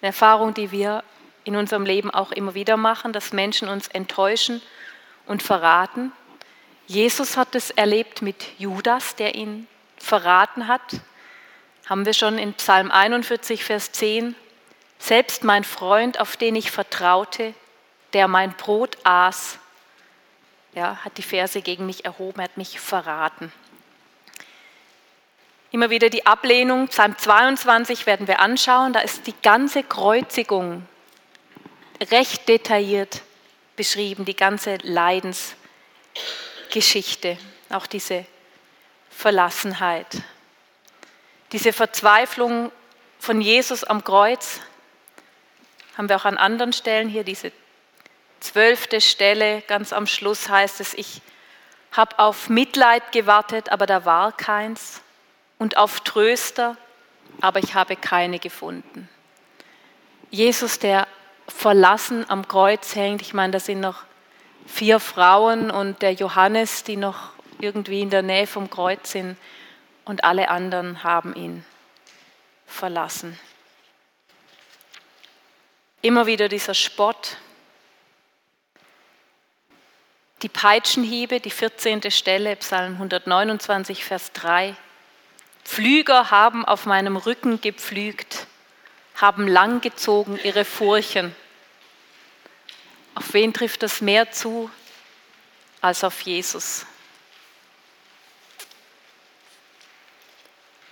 eine 0.00 0.08
Erfahrung, 0.08 0.52
die 0.52 0.72
wir 0.72 1.04
in 1.44 1.54
unserem 1.54 1.84
Leben 1.84 2.10
auch 2.10 2.32
immer 2.32 2.54
wieder 2.54 2.76
machen, 2.76 3.12
dass 3.12 3.32
Menschen 3.32 3.68
uns 3.68 3.86
enttäuschen 3.86 4.60
und 5.26 5.44
verraten. 5.44 6.10
Jesus 6.88 7.36
hat 7.36 7.54
es 7.54 7.70
erlebt 7.70 8.20
mit 8.20 8.58
Judas, 8.58 9.14
der 9.14 9.36
ihn 9.36 9.68
verraten 9.96 10.66
hat. 10.66 11.00
Haben 11.90 12.06
wir 12.06 12.14
schon 12.14 12.38
in 12.38 12.54
Psalm 12.54 12.90
41, 12.92 13.64
Vers 13.64 13.90
10. 13.90 14.36
Selbst 15.00 15.42
mein 15.42 15.64
Freund, 15.64 16.20
auf 16.20 16.36
den 16.36 16.54
ich 16.54 16.70
vertraute, 16.70 17.52
der 18.12 18.28
mein 18.28 18.52
Brot 18.52 18.96
aß, 19.02 19.58
ja, 20.76 21.00
hat 21.04 21.18
die 21.18 21.24
Verse 21.24 21.60
gegen 21.60 21.86
mich 21.86 22.04
erhoben, 22.04 22.42
hat 22.42 22.56
mich 22.56 22.78
verraten. 22.78 23.52
Immer 25.72 25.90
wieder 25.90 26.10
die 26.10 26.26
Ablehnung, 26.26 26.86
Psalm 26.86 27.18
22 27.18 28.06
werden 28.06 28.28
wir 28.28 28.38
anschauen, 28.38 28.92
da 28.92 29.00
ist 29.00 29.26
die 29.26 29.34
ganze 29.42 29.82
Kreuzigung 29.82 30.86
recht 32.12 32.48
detailliert 32.48 33.22
beschrieben, 33.74 34.24
die 34.24 34.36
ganze 34.36 34.76
Leidensgeschichte, 34.84 37.36
auch 37.68 37.88
diese 37.88 38.26
Verlassenheit, 39.10 40.22
diese 41.52 41.72
Verzweiflung 41.72 42.70
von 43.18 43.40
Jesus 43.40 43.84
am 43.84 44.04
Kreuz, 44.04 44.60
haben 45.96 46.08
wir 46.08 46.16
auch 46.16 46.24
an 46.24 46.38
anderen 46.38 46.72
Stellen 46.72 47.08
hier, 47.08 47.24
diese 47.24 47.52
zwölfte 48.40 49.00
Stelle, 49.00 49.62
ganz 49.62 49.92
am 49.92 50.06
Schluss 50.06 50.48
heißt 50.48 50.80
es, 50.80 50.94
ich 50.94 51.20
habe 51.92 52.18
auf 52.18 52.48
Mitleid 52.48 53.12
gewartet, 53.12 53.70
aber 53.70 53.86
da 53.86 54.04
war 54.04 54.32
keins, 54.32 55.02
und 55.58 55.76
auf 55.76 56.00
Tröster, 56.00 56.76
aber 57.42 57.58
ich 57.60 57.74
habe 57.74 57.96
keine 57.96 58.38
gefunden. 58.38 59.08
Jesus, 60.30 60.78
der 60.78 61.06
verlassen 61.48 62.24
am 62.30 62.48
Kreuz 62.48 62.94
hängt. 62.94 63.20
Ich 63.20 63.34
meine, 63.34 63.52
da 63.52 63.60
sind 63.60 63.80
noch 63.80 64.04
vier 64.66 65.00
Frauen 65.00 65.70
und 65.70 66.00
der 66.00 66.12
Johannes, 66.12 66.84
die 66.84 66.96
noch 66.96 67.32
irgendwie 67.60 68.00
in 68.00 68.08
der 68.08 68.22
Nähe 68.22 68.46
vom 68.46 68.70
Kreuz 68.70 69.10
sind 69.10 69.36
und 70.10 70.24
alle 70.24 70.48
anderen 70.48 71.04
haben 71.04 71.36
ihn 71.36 71.64
verlassen. 72.66 73.38
Immer 76.02 76.26
wieder 76.26 76.48
dieser 76.48 76.74
Spott, 76.74 77.36
die 80.42 80.48
Peitschenhiebe, 80.48 81.38
die 81.38 81.52
14. 81.52 82.10
Stelle, 82.10 82.56
Psalm 82.56 82.94
129, 82.94 84.04
Vers 84.04 84.32
3. 84.32 84.74
Flüger 85.62 86.32
haben 86.32 86.64
auf 86.64 86.86
meinem 86.86 87.16
Rücken 87.16 87.60
gepflügt, 87.60 88.48
haben 89.14 89.46
langgezogen 89.46 90.40
ihre 90.42 90.64
Furchen. 90.64 91.36
Auf 93.14 93.32
wen 93.32 93.54
trifft 93.54 93.84
das 93.84 94.00
mehr 94.00 94.32
zu 94.32 94.72
als 95.80 96.02
auf 96.02 96.20
Jesus? 96.22 96.84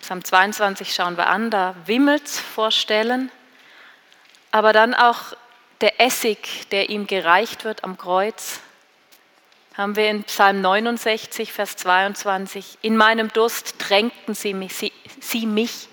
Psalm 0.09 0.25
22 0.25 0.95
schauen 0.95 1.19
wir 1.19 1.27
an, 1.27 1.51
da 1.51 1.75
wimmelt's 1.85 2.41
vor 2.41 2.71
Stellen, 2.71 3.31
aber 4.51 4.73
dann 4.73 4.95
auch 4.95 5.37
der 5.83 6.01
Essig, 6.01 6.67
der 6.71 6.89
ihm 6.89 7.07
gereicht 7.07 7.65
wird 7.65 7.85
am 7.85 7.99
Kreuz, 7.99 8.61
haben 9.75 9.97
wir 9.97 10.09
in 10.09 10.25
Psalm 10.25 10.63
69, 10.63 11.53
Vers 11.53 11.77
22, 11.77 12.79
in 12.81 12.97
meinem 12.97 13.31
Durst 13.35 13.79
tränkten 13.79 14.33
sie 14.33 14.55
mich, 14.55 14.75
sie, 14.75 14.95
sie 15.21 15.45
mich 15.45 15.89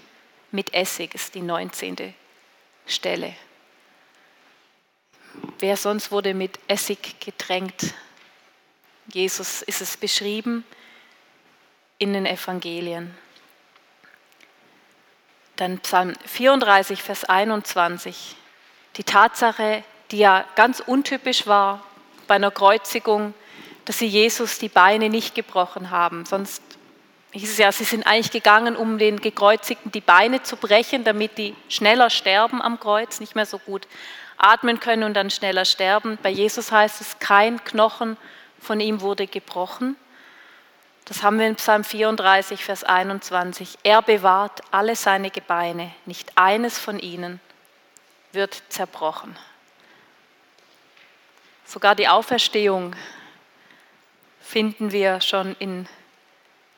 mit 0.50 0.74
Essig, 0.74 1.14
ist 1.14 1.36
die 1.36 1.42
19. 1.42 2.16
Stelle. 2.88 3.36
Wer 5.60 5.76
sonst 5.76 6.10
wurde 6.14 6.34
mit 6.34 6.58
Essig 6.70 7.20
getränkt? 7.20 7.94
Jesus 9.08 9.62
ist 9.62 9.82
es 9.82 9.98
beschrieben 9.98 10.64
in 11.98 12.14
den 12.14 12.26
Evangelien. 12.26 13.14
Dann 15.56 15.80
Psalm 15.80 16.14
34, 16.26 17.02
Vers 17.02 17.24
21. 17.24 18.36
Die 18.98 19.04
Tatsache, 19.04 19.84
die 20.12 20.18
ja 20.18 20.44
ganz 20.56 20.82
untypisch 20.82 21.48
war 21.48 21.84
bei 22.28 22.36
einer 22.36 22.52
Kreuzigung, 22.52 23.34
dass 23.86 24.00
sie 24.00 24.08
Jesus 24.08 24.60
die 24.60 24.68
Beine 24.68 25.10
nicht 25.10 25.34
gebrochen 25.34 25.92
haben. 25.92 26.26
Sonst 26.26 26.62
hieß 27.32 27.52
es 27.52 27.58
ja, 27.58 27.72
sie 27.72 27.86
sind 27.86 28.06
eigentlich 28.06 28.32
gegangen, 28.32 28.76
um 28.76 28.98
den 28.98 29.22
Gekreuzigten 29.22 29.92
die 29.92 30.02
Beine 30.02 30.44
zu 30.44 30.58
brechen, 30.58 31.04
damit 31.04 31.38
die 31.38 31.56
schneller 31.70 32.10
sterben 32.10 32.62
am 32.62 32.80
Kreuz, 32.80 33.20
nicht 33.20 33.36
mehr 33.36 33.46
so 33.46 33.60
gut 33.60 33.88
atmen 34.38 34.82
können 34.82 35.04
und 35.04 35.14
dann 35.14 35.30
schneller 35.30 35.64
sterben. 35.64 36.18
Bei 36.22 36.30
Jesus 36.30 36.72
heißt 36.72 37.00
es, 37.00 37.20
kein 37.20 37.64
Knochen 37.64 38.18
von 38.60 38.82
ihm 38.82 39.00
wurde 39.00 39.28
gebrochen. 39.28 39.96
Das 41.06 41.22
haben 41.22 41.38
wir 41.38 41.48
in 41.48 41.56
Psalm 41.56 41.84
34, 41.84 42.66
Vers 42.66 42.84
21. 42.84 43.78
Er 43.84 44.02
bewahrt 44.02 44.62
alle 44.72 44.96
seine 44.96 45.30
Gebeine, 45.30 45.92
nicht 46.06 46.36
eines 46.36 46.80
von 46.80 47.00
ihnen 47.00 47.40
wird 48.32 48.64
zerbrochen. 48.70 49.36
Sogar 51.66 51.96
die 51.96 52.08
Auferstehung 52.08 52.96
finden 54.42 54.92
wir 54.92 55.22
schon 55.22 55.56
in 55.60 55.88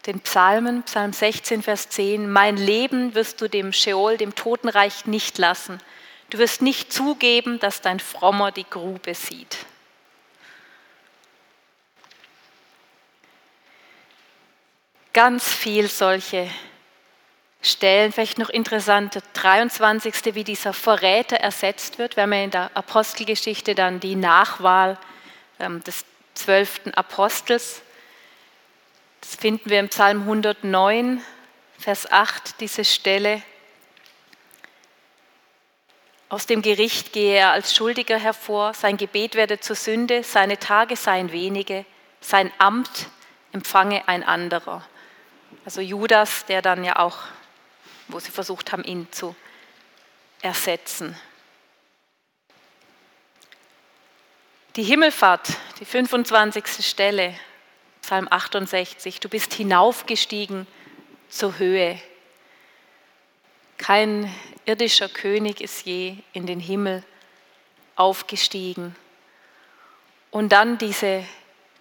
den 0.06 0.22
Psalmen, 0.22 0.84
Psalm 0.84 1.12
16, 1.12 1.64
Vers 1.64 1.90
10. 1.90 2.30
Mein 2.32 2.56
Leben 2.56 3.14
wirst 3.16 3.42
du 3.42 3.50
dem 3.50 3.74
Sheol, 3.74 4.18
dem 4.18 4.36
Totenreich 4.36 5.06
nicht 5.06 5.38
lassen. 5.38 5.82
Du 6.30 6.38
wirst 6.38 6.62
nicht 6.62 6.94
zugeben, 6.94 7.60
dass 7.60 7.82
dein 7.82 8.00
Frommer 8.00 8.52
die 8.52 8.70
Grube 8.70 9.14
sieht. 9.14 9.58
Ganz 15.18 15.52
viel 15.52 15.88
solche 15.88 16.48
Stellen, 17.64 18.12
vielleicht 18.12 18.38
noch 18.38 18.50
interessant, 18.50 19.16
der 19.16 19.24
23. 19.34 20.36
wie 20.36 20.44
dieser 20.44 20.74
Verräter 20.74 21.38
ersetzt 21.38 21.98
wird. 21.98 22.16
Wir 22.16 22.22
haben 22.22 22.34
ja 22.34 22.44
in 22.44 22.52
der 22.52 22.70
Apostelgeschichte 22.76 23.74
dann 23.74 24.00
die 24.00 24.16
Nachwahl 24.16 24.96
ähm, 25.60 25.84
des 25.84 26.06
zwölften 26.36 26.94
Apostels. 26.94 27.82
Das 29.22 29.34
finden 29.34 29.72
wir 29.72 29.80
im 29.80 29.90
Psalm 29.90 30.22
109, 30.22 31.24
Vers 31.80 32.12
8, 32.12 32.60
diese 32.60 32.86
Stelle. 32.86 33.42
Aus 36.30 36.46
dem 36.46 36.62
Gericht 36.62 37.12
gehe 37.12 37.38
er 37.38 37.54
als 37.54 37.76
Schuldiger 37.76 38.20
hervor, 38.20 38.76
sein 38.76 38.98
Gebet 38.98 39.34
werde 39.34 39.60
zur 39.60 39.78
Sünde, 39.78 40.22
seine 40.24 40.60
Tage 40.60 40.96
seien 40.96 41.32
wenige, 41.32 41.86
sein 42.22 42.52
Amt 42.60 43.08
empfange 43.52 44.08
ein 44.08 44.24
anderer. 44.24 44.86
Also 45.68 45.82
Judas, 45.82 46.46
der 46.46 46.62
dann 46.62 46.86
ja 46.86 46.96
auch, 46.96 47.18
wo 48.08 48.22
sie 48.22 48.32
versucht 48.32 48.72
haben, 48.72 48.86
ihn 48.86 49.06
zu 49.12 49.36
ersetzen. 50.42 51.14
Die 54.78 54.84
Himmelfahrt, 54.84 55.50
die 55.82 55.84
25. 55.84 56.88
Stelle, 56.88 57.38
Psalm 58.02 58.30
68. 58.32 59.20
Du 59.20 59.28
bist 59.28 59.54
hinaufgestiegen 59.56 60.68
zur 61.28 61.60
Höhe. 61.60 62.02
Kein 63.78 64.34
irdischer 64.64 65.10
König 65.10 65.60
ist 65.60 65.86
je 65.86 66.16
in 66.32 66.46
den 66.46 66.62
Himmel 66.62 67.04
aufgestiegen. 67.98 68.96
Und 70.32 70.54
dann 70.54 70.78
diese 70.78 71.26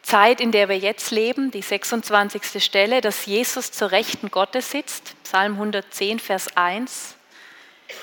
Zeit, 0.06 0.40
in 0.40 0.52
der 0.52 0.68
wir 0.68 0.78
jetzt 0.78 1.10
leben, 1.10 1.50
die 1.50 1.62
26. 1.62 2.62
Stelle, 2.62 3.00
dass 3.00 3.26
Jesus 3.26 3.72
zur 3.72 3.90
Rechten 3.90 4.30
Gottes 4.30 4.70
sitzt, 4.70 5.20
Psalm 5.24 5.54
110, 5.54 6.20
Vers 6.20 6.56
1. 6.56 7.16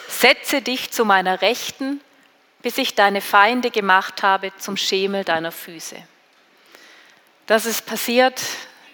Setze 0.10 0.62
dich 0.62 0.91
zu 0.91 1.05
meiner 1.05 1.41
Rechten, 1.41 2.01
bis 2.62 2.77
ich 2.77 2.95
deine 2.95 3.22
Feinde 3.22 3.72
gemacht 3.72 4.22
habe 4.22 4.51
zum 4.57 4.75
Schemel 4.75 5.24
deiner 5.24 5.53
Füße. 5.53 5.95
Das 7.45 7.65
ist 7.65 7.86
passiert 7.86 8.41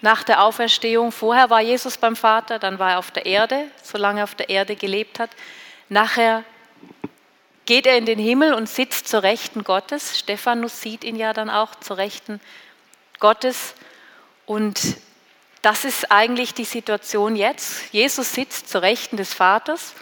nach 0.02 0.22
der 0.22 0.44
Auferstehung. 0.44 1.10
Vorher 1.10 1.50
war 1.50 1.60
Jesus 1.60 1.98
beim 1.98 2.14
Vater, 2.14 2.60
dann 2.60 2.78
war 2.78 2.92
er 2.92 2.98
auf 3.00 3.10
der 3.10 3.26
Erde, 3.26 3.64
solange 3.82 4.20
er 4.20 4.24
auf 4.24 4.36
der 4.36 4.50
Erde 4.50 4.76
gelebt 4.76 5.18
hat. 5.18 5.30
Nachher 5.88 6.44
geht 7.66 7.88
er 7.88 7.98
in 7.98 8.06
den 8.06 8.20
Himmel 8.20 8.54
und 8.54 8.68
sitzt 8.68 9.08
zur 9.08 9.24
Rechten 9.24 9.64
Gottes. 9.64 10.16
Stephanus 10.16 10.80
sieht 10.80 11.02
ihn 11.02 11.16
ja 11.16 11.32
dann 11.32 11.50
auch 11.50 11.74
zur 11.74 11.96
Rechten 11.96 12.34
Gottes. 12.34 12.69
Gottes. 13.20 13.74
Und 14.46 14.96
das 15.62 15.84
ist 15.84 16.10
eigentlich 16.10 16.54
die 16.54 16.64
Situation 16.64 17.36
jetzt. 17.36 17.92
Jesus 17.92 18.32
sitzt 18.32 18.68
zur 18.68 18.82
Rechten 18.82 19.16
des 19.16 19.34
Vaters, 19.34 19.94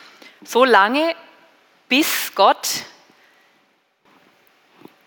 so 0.44 0.64
lange, 0.64 1.14
bis 1.88 2.32
Gott 2.34 2.68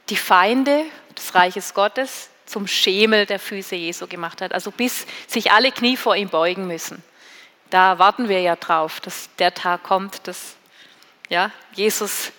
die 0.09 0.17
Feinde 0.17 0.83
des 1.17 1.33
Reiches 1.33 1.73
Gottes 1.73 2.29
zum 2.45 2.67
Schemel 2.67 3.25
der 3.25 3.39
Füße 3.39 3.75
Jesu 3.75 4.07
gemacht 4.07 4.41
hat. 4.41 4.53
Also 4.53 4.71
bis 4.71 5.05
sich 5.27 5.51
alle 5.51 5.71
Knie 5.71 5.95
vor 5.95 6.15
ihm 6.15 6.29
beugen 6.29 6.67
müssen. 6.67 7.01
Da 7.69 7.97
warten 7.97 8.27
wir 8.27 8.41
ja 8.41 8.57
drauf, 8.57 8.99
dass 8.99 9.29
der 9.37 9.53
Tag 9.53 9.83
kommt, 9.83 10.27
dass 10.27 10.57
ja, 11.29 11.51
Jesus 11.73 12.33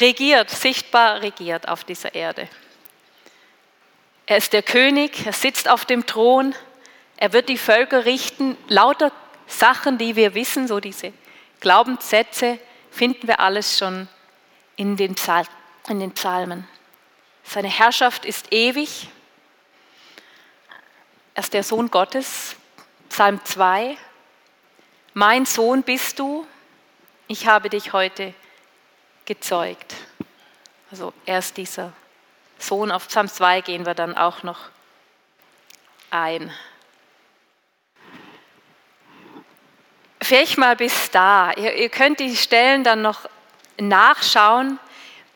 regiert, 0.00 0.50
sichtbar 0.50 1.22
regiert 1.22 1.66
auf 1.66 1.84
dieser 1.84 2.14
Erde. 2.14 2.46
Er 4.26 4.36
ist 4.36 4.52
der 4.52 4.62
König, 4.62 5.26
er 5.26 5.32
sitzt 5.32 5.68
auf 5.68 5.84
dem 5.84 6.06
Thron, 6.06 6.54
er 7.16 7.32
wird 7.32 7.48
die 7.48 7.58
Völker 7.58 8.04
richten. 8.04 8.56
Lauter 8.68 9.12
Sachen, 9.46 9.98
die 9.98 10.16
wir 10.16 10.34
wissen, 10.34 10.68
so 10.68 10.80
diese 10.80 11.12
Glaubenssätze, 11.60 12.58
finden 12.90 13.28
wir 13.28 13.40
alles 13.40 13.78
schon 13.78 14.08
in 14.76 14.96
den, 14.96 15.14
Psal 15.14 15.44
in 15.88 16.00
den 16.00 16.12
Psalmen. 16.12 16.66
Seine 17.44 17.68
Herrschaft 17.68 18.24
ist 18.24 18.52
ewig. 18.52 19.08
Er 21.34 21.42
ist 21.42 21.54
der 21.54 21.62
Sohn 21.62 21.90
Gottes. 21.90 22.56
Psalm 23.08 23.40
2. 23.44 23.96
Mein 25.14 25.44
Sohn 25.44 25.82
bist 25.82 26.18
du, 26.18 26.46
ich 27.28 27.46
habe 27.46 27.68
dich 27.68 27.92
heute 27.92 28.34
gezeugt. 29.26 29.94
Also 30.90 31.12
er 31.26 31.38
ist 31.38 31.56
dieser 31.56 31.92
Sohn. 32.62 32.90
Auf 32.90 33.08
Psalm 33.08 33.28
2 33.28 33.60
gehen 33.60 33.86
wir 33.86 33.94
dann 33.94 34.16
auch 34.16 34.42
noch 34.42 34.58
ein. 36.10 36.50
Vielleicht 40.20 40.56
mal 40.56 40.76
bis 40.76 41.10
da. 41.10 41.52
Ihr, 41.52 41.74
ihr 41.74 41.88
könnt 41.88 42.20
die 42.20 42.36
Stellen 42.36 42.84
dann 42.84 43.02
noch 43.02 43.28
nachschauen. 43.78 44.78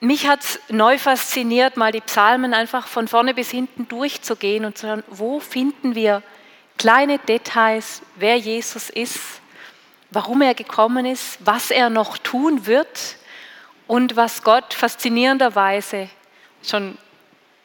Mich 0.01 0.27
hat 0.29 0.41
es 0.43 0.61
neu 0.69 0.99
fasziniert, 0.99 1.77
mal 1.77 1.91
die 1.91 2.01
Psalmen 2.01 2.55
einfach 2.55 2.87
von 2.87 3.09
vorne 3.09 3.35
bis 3.35 3.51
hinten 3.51 3.89
durchzugehen 3.89 4.65
und 4.65 4.79
zu 4.79 4.87
hören, 4.87 5.05
wo 5.09 5.41
finden 5.41 5.95
wir 5.95 6.23
kleine 6.79 7.19
Details, 7.19 8.03
wer 8.15 8.37
Jesus 8.37 8.91
ist, 8.91 9.19
warum 10.11 10.43
er 10.43 10.55
gekommen 10.55 11.07
ist, 11.07 11.39
was 11.41 11.71
er 11.71 11.91
noch 11.91 12.19
tun 12.19 12.67
wird 12.67 13.17
und 13.87 14.17
was 14.17 14.43
Gott 14.43 14.75
faszinierenderweise 14.75 16.11
schon 16.63 16.99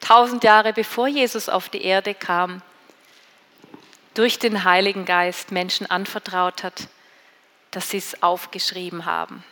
tausend 0.02 0.44
Jahre 0.44 0.74
bevor 0.74 1.08
Jesus 1.08 1.48
auf 1.48 1.70
die 1.70 1.82
Erde 1.82 2.14
kam, 2.14 2.60
durch 4.12 4.38
den 4.38 4.64
Heiligen 4.64 5.06
Geist 5.06 5.52
Menschen 5.52 5.90
anvertraut 5.90 6.62
hat, 6.62 6.88
dass 7.70 7.88
sie 7.88 7.96
es 7.96 8.22
aufgeschrieben 8.22 9.06
haben. 9.06 9.42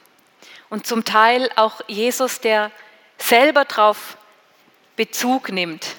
Und 0.68 0.86
zum 0.86 1.04
Teil 1.04 1.50
auch 1.56 1.80
Jesus, 1.88 2.40
der 2.40 2.70
selber 3.16 3.64
darauf 3.64 4.18
Bezug 4.96 5.50
nimmt. 5.50 5.96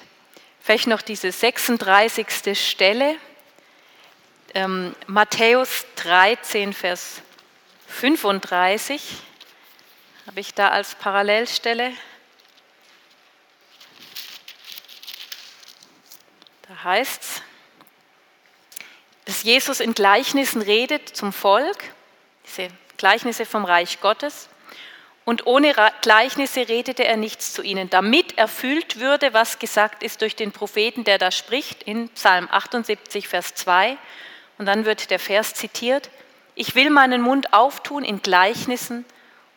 Vielleicht 0.60 0.86
noch 0.86 1.02
diese 1.02 1.32
36. 1.32 2.56
Stelle, 2.56 3.16
ähm, 4.54 4.94
Matthäus 5.08 5.86
13, 5.96 6.72
Vers 6.72 7.20
35, 7.88 9.02
habe 10.26 10.40
ich 10.40 10.54
da 10.54 10.68
als 10.68 10.94
Parallelstelle. 10.94 11.92
Da 16.72 16.84
heißt 16.84 17.22
es, 17.22 17.42
dass 19.26 19.42
Jesus 19.42 19.80
in 19.80 19.92
Gleichnissen 19.92 20.62
redet 20.62 21.06
zum 21.06 21.34
Volk, 21.34 21.76
diese 22.46 22.68
Gleichnisse 22.96 23.44
vom 23.44 23.66
Reich 23.66 24.00
Gottes. 24.00 24.48
Und 25.26 25.46
ohne 25.46 25.74
Gleichnisse 26.00 26.66
redete 26.68 27.04
er 27.04 27.18
nichts 27.18 27.52
zu 27.52 27.60
ihnen, 27.60 27.90
damit 27.90 28.38
erfüllt 28.38 28.98
würde, 28.98 29.34
was 29.34 29.58
gesagt 29.58 30.02
ist 30.02 30.22
durch 30.22 30.34
den 30.34 30.50
Propheten, 30.50 31.04
der 31.04 31.18
da 31.18 31.30
spricht, 31.30 31.82
in 31.82 32.08
Psalm 32.08 32.48
78, 32.50 33.28
Vers 33.28 33.54
2. 33.54 33.98
Und 34.56 34.64
dann 34.64 34.86
wird 34.86 35.10
der 35.10 35.18
Vers 35.18 35.52
zitiert, 35.52 36.08
ich 36.54 36.74
will 36.74 36.88
meinen 36.88 37.20
Mund 37.20 37.52
auftun 37.52 38.02
in 38.02 38.22
Gleichnissen 38.22 39.04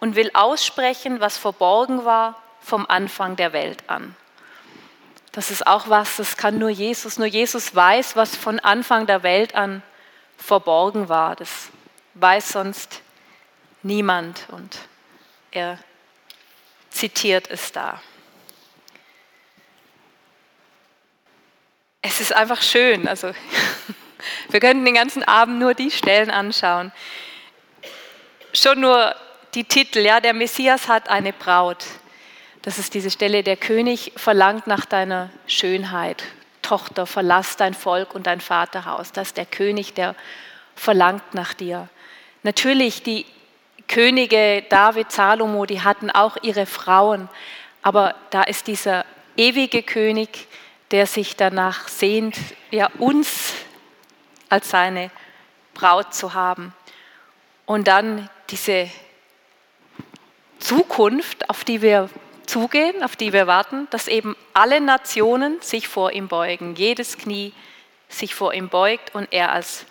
und 0.01 0.17
will 0.17 0.31
aussprechen, 0.33 1.21
was 1.21 1.37
verborgen 1.37 2.03
war 2.03 2.43
vom 2.59 2.85
Anfang 2.85 3.37
der 3.37 3.53
Welt 3.53 3.85
an. 3.87 4.17
Das 5.35 5.51
ist 5.51 5.67
auch 5.67 5.89
was, 5.89 6.15
das 6.15 6.37
kann 6.37 6.59
nur 6.59 6.69
Jesus. 6.69 7.17
Nur 7.17 7.27
Jesus 7.27 7.75
weiß, 7.75 8.15
was 8.15 8.37
von 8.37 8.57
Anfang 8.61 9.05
der 9.05 9.21
Welt 9.21 9.53
an 9.53 9.83
verborgen 10.37 11.09
war. 11.09 11.35
Das 11.35 11.71
weiß 12.13 12.53
sonst 12.53 13.01
niemand 13.83 14.47
und 14.51 14.77
er 15.51 15.77
zitiert 16.89 17.49
es 17.51 17.73
da. 17.73 18.01
Es 22.01 22.21
ist 22.21 22.33
einfach 22.33 22.61
schön. 22.61 23.05
Also 23.05 23.33
wir 24.49 24.61
könnten 24.61 24.85
den 24.85 24.95
ganzen 24.95 25.25
Abend 25.25 25.59
nur 25.59 25.73
die 25.73 25.91
Stellen 25.91 26.31
anschauen. 26.31 26.93
Schon 28.53 28.79
nur 28.79 29.13
die 29.53 29.65
Titel, 29.65 29.99
ja, 29.99 30.21
der 30.21 30.33
Messias 30.33 30.87
hat 30.87 31.09
eine 31.09 31.33
Braut. 31.33 31.85
Das 32.65 32.79
ist 32.79 32.95
diese 32.95 33.11
Stelle, 33.11 33.43
der 33.43 33.57
König 33.57 34.11
verlangt 34.15 34.65
nach 34.65 34.85
deiner 34.85 35.29
Schönheit. 35.45 36.23
Tochter, 36.63 37.05
verlass 37.05 37.57
dein 37.57 37.75
Volk 37.75 38.15
und 38.15 38.25
dein 38.25 38.41
Vaterhaus. 38.41 39.11
Das 39.11 39.27
ist 39.27 39.37
der 39.37 39.45
König, 39.45 39.93
der 39.93 40.15
verlangt 40.73 41.35
nach 41.35 41.53
dir. 41.53 41.89
Natürlich, 42.41 43.03
die 43.03 43.27
Könige 43.87 44.65
David, 44.67 45.11
Salomo, 45.11 45.67
die 45.67 45.81
hatten 45.81 46.09
auch 46.09 46.37
ihre 46.41 46.65
Frauen, 46.65 47.29
aber 47.83 48.15
da 48.31 48.41
ist 48.41 48.65
dieser 48.65 49.05
ewige 49.37 49.83
König, 49.83 50.47
der 50.89 51.05
sich 51.05 51.35
danach 51.35 51.87
sehnt, 51.87 52.35
ja, 52.71 52.89
uns 52.97 53.53
als 54.49 54.71
seine 54.71 55.11
Braut 55.75 56.15
zu 56.15 56.33
haben. 56.33 56.73
Und 57.67 57.87
dann 57.87 58.27
diese 58.49 58.89
Zukunft, 60.57 61.47
auf 61.47 61.63
die 61.63 61.83
wir 61.83 62.09
zugehen, 62.45 63.03
auf 63.03 63.15
die 63.15 63.33
wir 63.33 63.47
warten, 63.47 63.87
dass 63.89 64.07
eben 64.07 64.35
alle 64.53 64.81
Nationen 64.81 65.61
sich 65.61 65.87
vor 65.87 66.11
ihm 66.11 66.27
beugen, 66.27 66.75
jedes 66.75 67.17
Knie 67.17 67.53
sich 68.09 68.35
vor 68.35 68.53
ihm 68.53 68.69
beugt 68.69 69.15
und 69.15 69.31
er 69.31 69.51
als 69.51 69.85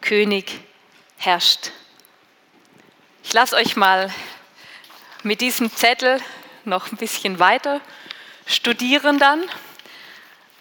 König 0.00 0.60
herrscht. 1.16 1.70
Ich 3.24 3.32
lasse 3.32 3.56
euch 3.56 3.76
mal 3.76 4.12
mit 5.22 5.40
diesem 5.40 5.70
Zettel 5.74 6.20
noch 6.64 6.90
ein 6.90 6.96
bisschen 6.96 7.38
weiter 7.38 7.80
studieren 8.46 9.18
dann, 9.18 9.42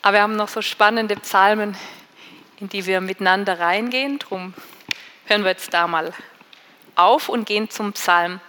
aber 0.01 0.17
wir 0.17 0.21
haben 0.21 0.35
noch 0.35 0.49
so 0.49 0.61
spannende 0.61 1.15
Psalmen, 1.15 1.75
in 2.59 2.69
die 2.69 2.85
wir 2.85 3.01
miteinander 3.01 3.59
reingehen. 3.59 4.19
Darum 4.19 4.53
hören 5.25 5.43
wir 5.43 5.51
jetzt 5.51 5.73
da 5.73 5.87
mal 5.87 6.13
auf 6.95 7.29
und 7.29 7.45
gehen 7.45 7.69
zum 7.69 7.93
Psalm 7.93 8.39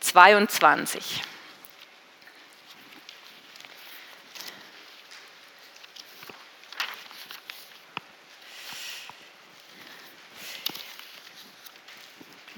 22. 0.00 1.22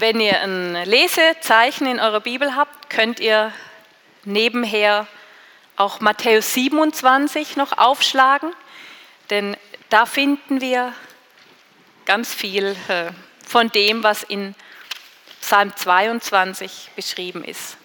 Wenn 0.01 0.21
ihr 0.21 0.41
ein 0.41 0.77
Lesezeichen 0.85 1.89
in 1.89 1.99
eurer 1.99 2.21
Bibel 2.21 2.55
habt, 2.55 2.89
könnt 2.89 3.19
ihr 3.19 3.53
nebenher 4.23 5.09
auch 5.75 5.99
Matthäus 5.99 6.55
27 6.55 7.57
noch 7.57 7.77
aufschlagen, 7.77 8.53
denn 9.29 9.57
da 9.89 10.07
finden 10.07 10.61
wir 10.61 10.93
ganz 12.05 12.33
viel 12.33 12.77
äh, 12.87 13.11
von 13.45 13.71
dem, 13.71 14.05
was 14.05 14.23
in 14.23 14.55
Psalm 15.41 15.75
22 15.75 16.91
beschrieben 16.95 17.43
ist. 17.43 17.77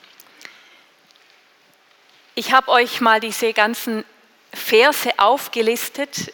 Ich 2.36 2.54
habe 2.54 2.68
euch 2.68 3.02
mal 3.02 3.22
diese 3.22 3.54
ganzen 3.54 4.06
Verse 4.54 5.10
aufgelistet, 5.18 6.32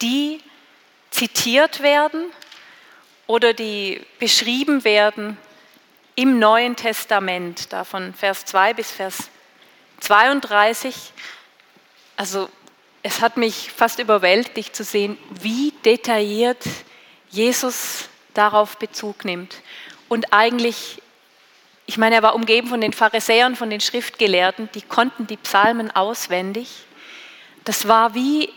die 0.00 0.40
zitiert 1.12 1.80
werden 1.80 2.24
oder 3.32 3.54
die 3.54 3.98
beschrieben 4.18 4.84
werden 4.84 5.38
im 6.16 6.38
Neuen 6.38 6.76
Testament, 6.76 7.72
da 7.72 7.82
von 7.82 8.12
Vers 8.12 8.44
2 8.44 8.74
bis 8.74 8.90
Vers 8.90 9.30
32. 10.00 10.94
Also 12.14 12.50
es 13.02 13.22
hat 13.22 13.38
mich 13.38 13.72
fast 13.74 14.00
überwältigt 14.00 14.76
zu 14.76 14.84
sehen, 14.84 15.16
wie 15.40 15.72
detailliert 15.82 16.62
Jesus 17.30 18.10
darauf 18.34 18.76
Bezug 18.76 19.24
nimmt. 19.24 19.62
Und 20.10 20.34
eigentlich, 20.34 21.00
ich 21.86 21.96
meine, 21.96 22.16
er 22.16 22.22
war 22.22 22.34
umgeben 22.34 22.68
von 22.68 22.82
den 22.82 22.92
Pharisäern, 22.92 23.56
von 23.56 23.70
den 23.70 23.80
Schriftgelehrten, 23.80 24.68
die 24.74 24.82
konnten 24.82 25.26
die 25.26 25.38
Psalmen 25.38 25.90
auswendig. 25.90 26.68
Das 27.64 27.88
war 27.88 28.14
wie, 28.14 28.52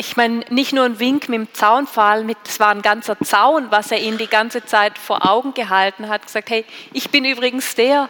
ich 0.00 0.16
meine, 0.16 0.44
nicht 0.48 0.72
nur 0.72 0.84
ein 0.84 1.00
Wink 1.00 1.28
mit 1.28 1.40
dem 1.40 1.54
Zaunpfahl, 1.54 2.22
mit, 2.22 2.38
das 2.44 2.60
war 2.60 2.70
ein 2.70 2.82
ganzer 2.82 3.18
Zaun, 3.18 3.70
was 3.70 3.90
er 3.90 4.00
ihnen 4.00 4.16
die 4.16 4.28
ganze 4.28 4.64
Zeit 4.64 4.96
vor 4.96 5.28
Augen 5.28 5.54
gehalten 5.54 6.08
hat, 6.08 6.24
gesagt, 6.24 6.50
hey, 6.50 6.64
ich 6.92 7.10
bin 7.10 7.24
übrigens 7.24 7.74
der, 7.74 8.08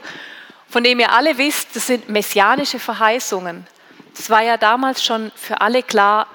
von 0.69 0.85
dem 0.85 1.01
ihr 1.01 1.11
alle 1.13 1.39
wisst, 1.39 1.75
das 1.75 1.87
sind 1.87 2.11
messianische 2.11 2.79
Verheißungen. 2.79 3.67
Das 4.15 4.29
war 4.29 4.43
ja 4.43 4.59
damals 4.59 5.03
schon 5.03 5.33
für 5.35 5.63
alle 5.63 5.83
klar, 5.83 6.27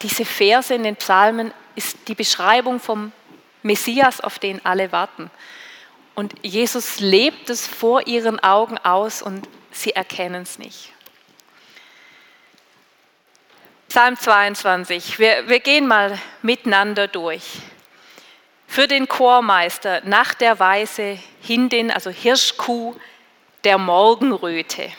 diese 0.00 0.24
Verse 0.24 0.72
in 0.72 0.84
den 0.84 0.96
Psalmen 0.96 1.52
ist 1.74 1.96
die 2.06 2.14
Beschreibung 2.14 2.78
vom 2.78 3.10
Messias, 3.62 4.20
auf 4.20 4.38
den 4.38 4.64
alle 4.64 4.92
warten. 4.92 5.30
Und 6.14 6.34
Jesus 6.42 7.00
lebt 7.00 7.50
es 7.50 7.66
vor 7.66 8.06
ihren 8.06 8.38
Augen 8.40 8.78
aus 8.78 9.22
und 9.22 9.48
sie 9.72 9.90
erkennen 9.90 10.42
es 10.42 10.58
nicht. 10.58 10.92
Psalm 13.90 14.16
22, 14.16 15.18
wir, 15.18 15.48
wir 15.48 15.58
gehen 15.58 15.88
mal 15.88 16.16
miteinander 16.42 17.08
durch. 17.08 17.58
Für 18.68 18.86
den 18.86 19.08
Chormeister 19.08 20.02
nach 20.04 20.32
der 20.32 20.60
Weise 20.60 21.18
hin 21.40 21.68
den, 21.68 21.90
also 21.90 22.08
Hirschkuh 22.08 22.94
der 23.64 23.78
Morgenröte, 23.78 24.92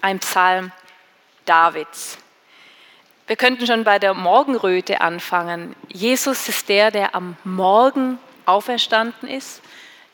ein 0.00 0.18
Psalm 0.20 0.72
Davids. 1.44 2.16
Wir 3.26 3.36
könnten 3.36 3.66
schon 3.66 3.84
bei 3.84 3.98
der 3.98 4.14
Morgenröte 4.14 5.02
anfangen. 5.02 5.76
Jesus 5.88 6.48
ist 6.48 6.70
der, 6.70 6.90
der 6.90 7.14
am 7.14 7.36
Morgen 7.44 8.18
auferstanden 8.46 9.28
ist. 9.28 9.60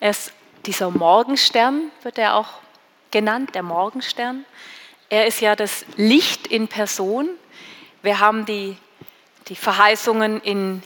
Er 0.01 0.11
ist 0.11 0.33
dieser 0.67 0.91
Morgenstern, 0.91 1.93
wird 2.03 2.19
er 2.19 2.35
auch 2.35 2.49
genannt, 3.13 3.55
der 3.55 3.63
Morgenstern. 3.63 4.45
Er 5.09 5.29
ist 5.29 5.41
ja 5.41 5.55
das 5.55 5.85
Licht 5.97 6.49
in 6.49 6.67
Person. 6.67 7.29
Wir 8.05 8.21
haben 8.21 8.45
die, 8.45 8.77
die 9.49 9.57
Verheißungen 9.57 10.43
in 10.43 10.83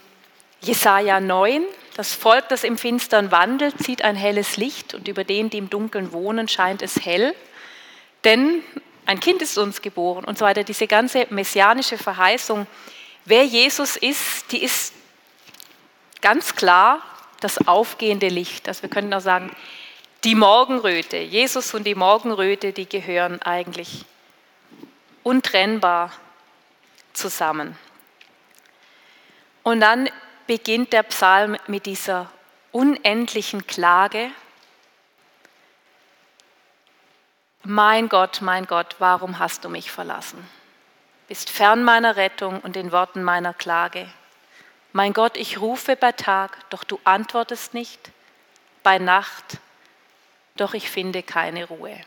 Jesaja 0.60 1.18
9. 1.18 1.64
Das 1.96 2.14
Volk, 2.14 2.48
das 2.48 2.62
im 2.62 2.78
Finstern 2.78 3.32
wandelt, 3.32 3.76
sieht 3.82 4.02
ein 4.02 4.14
helles 4.14 4.56
Licht 4.56 4.94
und 4.94 5.08
über 5.08 5.24
den, 5.24 5.50
die 5.50 5.58
im 5.58 5.68
Dunkeln 5.68 6.12
wohnen, 6.12 6.46
scheint 6.46 6.80
es 6.80 7.04
hell. 7.04 7.34
Denn 8.22 8.62
ein 9.04 9.18
Kind 9.18 9.42
ist 9.42 9.58
uns 9.58 9.82
geboren 9.82 10.26
und 10.26 10.38
so 10.38 10.44
weiter. 10.44 10.62
Diese 10.62 10.86
ganze 10.86 11.26
messianische 11.30 11.98
Verheißung, 11.98 12.68
wer 13.24 13.44
Jesus 13.44 13.96
ist, 13.96 14.52
die 14.52 14.62
ist 14.62 14.94
ganz 16.20 16.54
klar 16.54 17.02
das 17.40 17.66
aufgehende 17.66 18.28
Licht. 18.28 18.68
Also 18.68 18.82
wir 18.82 18.90
können 18.90 19.12
auch 19.12 19.20
sagen, 19.20 19.50
die 20.22 20.36
Morgenröte, 20.36 21.16
Jesus 21.16 21.74
und 21.74 21.82
die 21.82 21.96
Morgenröte, 21.96 22.72
die 22.72 22.88
gehören 22.88 23.42
eigentlich 23.42 24.04
untrennbar 25.24 26.12
zusammen. 27.18 27.76
Und 29.62 29.80
dann 29.80 30.08
beginnt 30.46 30.92
der 30.92 31.02
Psalm 31.02 31.56
mit 31.66 31.86
dieser 31.86 32.30
unendlichen 32.72 33.66
Klage 33.66 34.30
Mein 37.70 38.08
Gott, 38.08 38.40
mein 38.40 38.66
Gott, 38.66 38.96
warum 38.98 39.38
hast 39.38 39.62
du 39.62 39.68
mich 39.68 39.90
verlassen? 39.90 40.42
Bist 41.26 41.50
fern 41.50 41.84
meiner 41.84 42.16
Rettung 42.16 42.60
und 42.60 42.76
den 42.76 42.92
Worten 42.92 43.22
meiner 43.22 43.52
Klage. 43.52 44.08
Mein 44.94 45.12
Gott, 45.12 45.36
ich 45.36 45.60
rufe 45.60 45.94
bei 45.94 46.12
Tag, 46.12 46.70
doch 46.70 46.82
du 46.82 46.98
antwortest 47.04 47.74
nicht, 47.74 48.10
bei 48.82 48.98
Nacht, 48.98 49.58
doch 50.56 50.72
ich 50.72 50.88
finde 50.88 51.22
keine 51.22 51.66
Ruhe. 51.66 52.00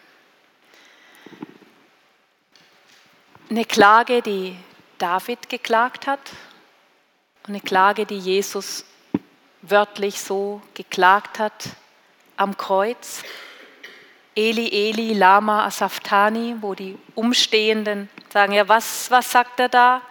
Eine 3.52 3.66
Klage, 3.66 4.24
die 4.24 4.58
David 5.02 5.50
geklagt 5.50 6.06
hat, 6.06 6.20
eine 7.48 7.60
Klage, 7.60 8.06
die 8.06 8.20
Jesus 8.20 8.86
wörtlich 9.64 10.22
so 10.22 10.62
geklagt 10.76 11.40
hat 11.40 11.70
am 12.38 12.56
Kreuz. 12.56 13.24
Eli, 14.36 14.70
Eli, 14.70 15.14
Lama, 15.14 15.66
Asaftani, 15.66 16.56
wo 16.62 16.76
die 16.76 17.00
Umstehenden 17.16 18.10
sagen, 18.32 18.54
ja, 18.54 18.68
was, 18.68 19.10
was 19.10 19.32
sagt 19.32 19.60
er 19.60 19.70
da? 19.70 20.04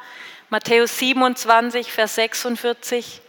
Matthäus 0.49 0.99
27, 0.99 1.93
Vers 1.93 2.17
46. 2.17 3.21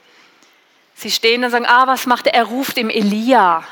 Sie 0.96 1.12
stehen 1.12 1.44
und 1.44 1.52
sagen, 1.52 1.68
ah, 1.68 1.86
was 1.86 2.08
macht 2.08 2.26
er? 2.26 2.34
Er 2.34 2.46
ruft 2.46 2.80
im 2.80 2.90
Elia, 2.90 3.64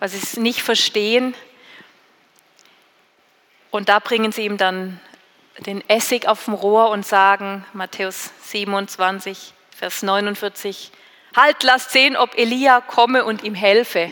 weil 0.00 0.10
sie 0.10 0.18
es 0.18 0.36
nicht 0.36 0.62
verstehen. 0.62 1.34
Und 3.70 3.88
da 3.88 4.00
bringen 4.00 4.32
sie 4.32 4.44
ihm 4.44 4.58
dann 4.58 5.00
den 5.58 5.88
Essig 5.88 6.26
auf 6.26 6.44
dem 6.46 6.54
Rohr 6.54 6.90
und 6.90 7.06
sagen, 7.06 7.64
Matthäus 7.72 8.30
27, 8.42 9.52
Vers 9.76 10.02
49, 10.02 10.90
halt, 11.36 11.62
lasst 11.62 11.90
sehen, 11.90 12.16
ob 12.16 12.36
Elia 12.36 12.80
komme 12.80 13.24
und 13.24 13.42
ihm 13.42 13.54
helfe. 13.54 14.10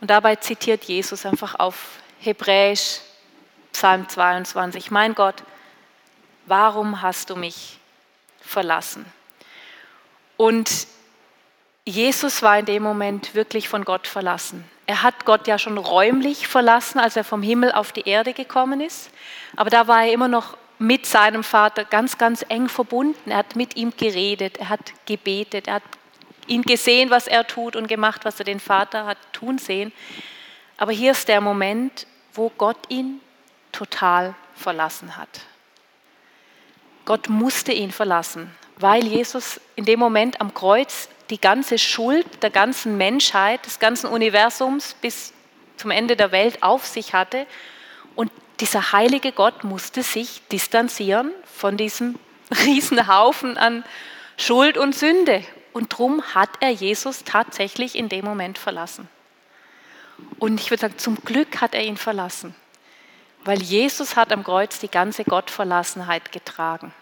Und 0.00 0.10
dabei 0.10 0.36
zitiert 0.36 0.84
Jesus 0.84 1.26
einfach 1.26 1.58
auf 1.58 1.98
Hebräisch 2.20 3.00
Psalm 3.72 4.08
22, 4.08 4.90
mein 4.90 5.14
Gott, 5.14 5.42
warum 6.46 7.02
hast 7.02 7.30
du 7.30 7.36
mich 7.36 7.78
verlassen? 8.40 9.04
Und 10.36 10.86
Jesus 11.84 12.42
war 12.42 12.58
in 12.58 12.66
dem 12.66 12.82
Moment 12.82 13.34
wirklich 13.34 13.68
von 13.68 13.84
Gott 13.84 14.06
verlassen. 14.06 14.64
Er 14.86 15.02
hat 15.02 15.24
Gott 15.24 15.46
ja 15.46 15.58
schon 15.58 15.78
räumlich 15.78 16.46
verlassen, 16.46 16.98
als 16.98 17.16
er 17.16 17.24
vom 17.24 17.42
Himmel 17.42 17.72
auf 17.72 17.92
die 17.92 18.06
Erde 18.06 18.34
gekommen 18.34 18.80
ist. 18.80 19.10
Aber 19.56 19.70
da 19.70 19.88
war 19.88 20.04
er 20.04 20.12
immer 20.12 20.28
noch 20.28 20.56
mit 20.78 21.06
seinem 21.06 21.42
Vater 21.42 21.84
ganz, 21.84 22.18
ganz 22.18 22.44
eng 22.48 22.68
verbunden. 22.68 23.30
Er 23.30 23.38
hat 23.38 23.56
mit 23.56 23.76
ihm 23.76 23.92
geredet, 23.96 24.58
er 24.58 24.68
hat 24.68 24.92
gebetet, 25.06 25.68
er 25.68 25.74
hat 25.74 25.82
ihn 26.46 26.62
gesehen, 26.62 27.10
was 27.10 27.26
er 27.26 27.46
tut 27.46 27.76
und 27.76 27.88
gemacht, 27.88 28.24
was 28.24 28.38
er 28.38 28.44
den 28.44 28.60
Vater 28.60 29.06
hat 29.06 29.18
tun 29.32 29.58
sehen. 29.58 29.92
Aber 30.76 30.92
hier 30.92 31.12
ist 31.12 31.28
der 31.28 31.40
Moment, 31.40 32.06
wo 32.34 32.50
Gott 32.50 32.76
ihn 32.88 33.20
total 33.72 34.34
verlassen 34.54 35.16
hat. 35.16 35.40
Gott 37.04 37.28
musste 37.28 37.72
ihn 37.72 37.90
verlassen, 37.90 38.50
weil 38.76 39.06
Jesus 39.06 39.60
in 39.76 39.84
dem 39.84 40.00
Moment 40.00 40.40
am 40.40 40.52
Kreuz 40.54 41.08
die 41.30 41.40
ganze 41.40 41.78
Schuld 41.78 42.26
der 42.42 42.50
ganzen 42.50 42.96
Menschheit, 42.96 43.64
des 43.66 43.78
ganzen 43.78 44.08
Universums 44.08 44.94
bis 45.00 45.32
zum 45.76 45.90
Ende 45.90 46.16
der 46.16 46.32
Welt 46.32 46.62
auf 46.62 46.86
sich 46.86 47.14
hatte. 47.14 47.46
Und 48.14 48.30
dieser 48.60 48.92
heilige 48.92 49.32
Gott 49.32 49.64
musste 49.64 50.02
sich 50.02 50.42
distanzieren 50.52 51.32
von 51.44 51.76
diesem 51.76 52.18
Riesenhaufen 52.64 53.56
an 53.56 53.84
Schuld 54.36 54.76
und 54.78 54.94
Sünde 54.94 55.44
und 55.74 55.92
darum 55.92 56.22
hat 56.34 56.50
er 56.60 56.70
Jesus 56.70 57.24
tatsächlich 57.24 57.96
in 57.96 58.08
dem 58.08 58.24
Moment 58.24 58.58
verlassen. 58.58 59.08
Und 60.38 60.60
ich 60.60 60.70
würde 60.70 60.82
sagen, 60.82 60.98
zum 60.98 61.16
Glück 61.16 61.60
hat 61.60 61.74
er 61.74 61.82
ihn 61.82 61.96
verlassen, 61.96 62.54
weil 63.44 63.60
Jesus 63.60 64.14
hat 64.14 64.32
am 64.32 64.44
Kreuz 64.44 64.78
die 64.78 64.88
ganze 64.88 65.24
Gottverlassenheit 65.24 66.30
getragen, 66.30 66.94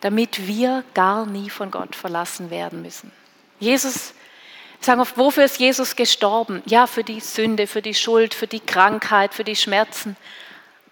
damit 0.00 0.46
wir 0.46 0.84
gar 0.94 1.26
nie 1.26 1.50
von 1.50 1.70
Gott 1.70 1.94
verlassen 1.94 2.50
werden 2.50 2.82
müssen. 2.82 3.12
Jesus, 3.58 4.14
sagen 4.80 5.00
oft, 5.00 5.18
wofür 5.18 5.44
ist 5.44 5.58
Jesus 5.58 5.96
gestorben? 5.96 6.62
Ja, 6.66 6.86
für 6.86 7.04
die 7.04 7.20
Sünde, 7.20 7.66
für 7.66 7.82
die 7.82 7.94
Schuld, 7.94 8.34
für 8.34 8.46
die 8.46 8.60
Krankheit, 8.60 9.34
für 9.34 9.44
die 9.44 9.56
Schmerzen. 9.56 10.16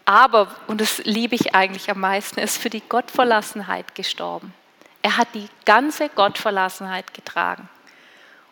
Aber, 0.05 0.55
und 0.67 0.81
das 0.81 0.99
liebe 1.05 1.35
ich 1.35 1.55
eigentlich 1.55 1.91
am 1.91 2.01
meisten, 2.01 2.41
ist 2.41 2.59
für 2.59 2.71
die 2.71 2.83
Gottverlassenheit 2.87 3.95
gestorben. 3.95 4.55
Er 5.03 5.17
hat 5.17 5.29
die 5.35 5.49
ganze 5.65 6.09
Gottverlassenheit 6.09 7.15
getragen. 7.15 7.69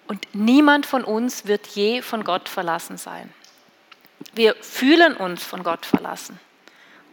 Und 0.07 0.27
niemand 0.33 0.87
von 0.87 1.05
uns 1.05 1.47
wird 1.47 1.67
je 1.67 2.01
von 2.01 2.25
Gott 2.25 2.49
verlassen 2.49 2.97
sein. 2.97 3.33
Wir 4.35 4.55
fühlen 4.57 5.17
uns 5.17 5.43
von 5.45 5.63
Gott 5.63 5.85
verlassen. 5.85 6.39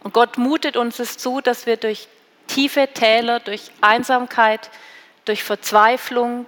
Und 0.02 0.14
Gott 0.14 0.38
mutet 0.38 0.76
uns 0.76 0.98
es 0.98 1.16
zu, 1.16 1.40
dass 1.40 1.66
wir 1.66 1.76
durch 1.76 2.08
tiefe 2.46 2.88
Täler, 2.92 3.40
durch 3.40 3.70
Einsamkeit, 3.80 4.70
durch 5.24 5.42
Verzweiflung, 5.42 6.46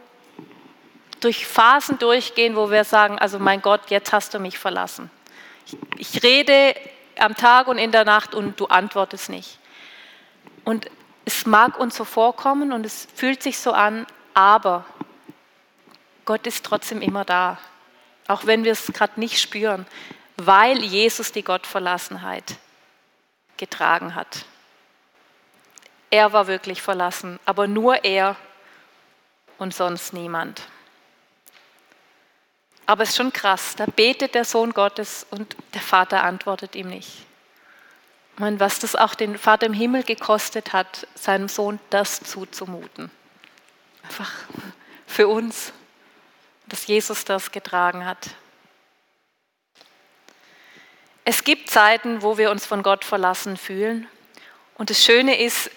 durch 1.20 1.46
Phasen 1.46 1.98
durchgehen, 1.98 2.56
wo 2.56 2.70
wir 2.70 2.84
sagen, 2.84 3.18
also 3.18 3.38
mein 3.38 3.62
Gott, 3.62 3.90
jetzt 3.90 4.12
hast 4.12 4.34
du 4.34 4.38
mich 4.38 4.58
verlassen. 4.58 5.10
Ich, 5.66 6.14
ich 6.14 6.22
rede 6.22 6.74
am 7.18 7.34
Tag 7.34 7.68
und 7.68 7.78
in 7.78 7.92
der 7.92 8.04
Nacht 8.04 8.34
und 8.34 8.60
du 8.60 8.66
antwortest 8.66 9.30
nicht. 9.30 9.58
Und 10.64 10.90
es 11.24 11.46
mag 11.46 11.78
uns 11.78 11.96
so 11.96 12.04
vorkommen 12.04 12.72
und 12.72 12.84
es 12.84 13.08
fühlt 13.14 13.42
sich 13.42 13.58
so 13.58 13.72
an, 13.72 14.06
aber 14.34 14.84
Gott 16.24 16.46
ist 16.46 16.64
trotzdem 16.64 17.02
immer 17.02 17.24
da, 17.24 17.58
auch 18.28 18.46
wenn 18.46 18.64
wir 18.64 18.72
es 18.72 18.86
gerade 18.92 19.18
nicht 19.18 19.40
spüren, 19.40 19.86
weil 20.36 20.78
Jesus 20.78 21.32
die 21.32 21.42
Gottverlassenheit 21.42 22.56
getragen 23.56 24.14
hat. 24.14 24.44
Er 26.16 26.32
war 26.32 26.46
wirklich 26.46 26.80
verlassen, 26.80 27.38
aber 27.44 27.68
nur 27.68 28.02
er 28.02 28.36
und 29.58 29.74
sonst 29.74 30.14
niemand. 30.14 30.62
Aber 32.86 33.02
es 33.02 33.10
ist 33.10 33.16
schon 33.16 33.34
krass, 33.34 33.76
da 33.76 33.84
betet 33.84 34.34
der 34.34 34.46
Sohn 34.46 34.72
Gottes 34.72 35.26
und 35.30 35.54
der 35.74 35.82
Vater 35.82 36.24
antwortet 36.24 36.74
ihm 36.74 36.88
nicht. 36.88 37.26
meine, 38.36 38.58
was 38.60 38.78
das 38.78 38.96
auch 38.96 39.14
den 39.14 39.36
Vater 39.36 39.66
im 39.66 39.74
Himmel 39.74 40.04
gekostet 40.04 40.72
hat, 40.72 41.06
seinem 41.14 41.50
Sohn 41.50 41.80
das 41.90 42.20
zuzumuten. 42.20 43.10
Einfach 44.02 44.32
für 45.06 45.28
uns, 45.28 45.74
dass 46.66 46.86
Jesus 46.86 47.26
das 47.26 47.52
getragen 47.52 48.06
hat. 48.06 48.30
Es 51.26 51.44
gibt 51.44 51.68
Zeiten, 51.68 52.22
wo 52.22 52.38
wir 52.38 52.50
uns 52.50 52.64
von 52.64 52.82
Gott 52.82 53.04
verlassen 53.04 53.58
fühlen. 53.58 54.08
Und 54.78 54.88
das 54.88 55.04
Schöne 55.04 55.38
ist, 55.38 55.70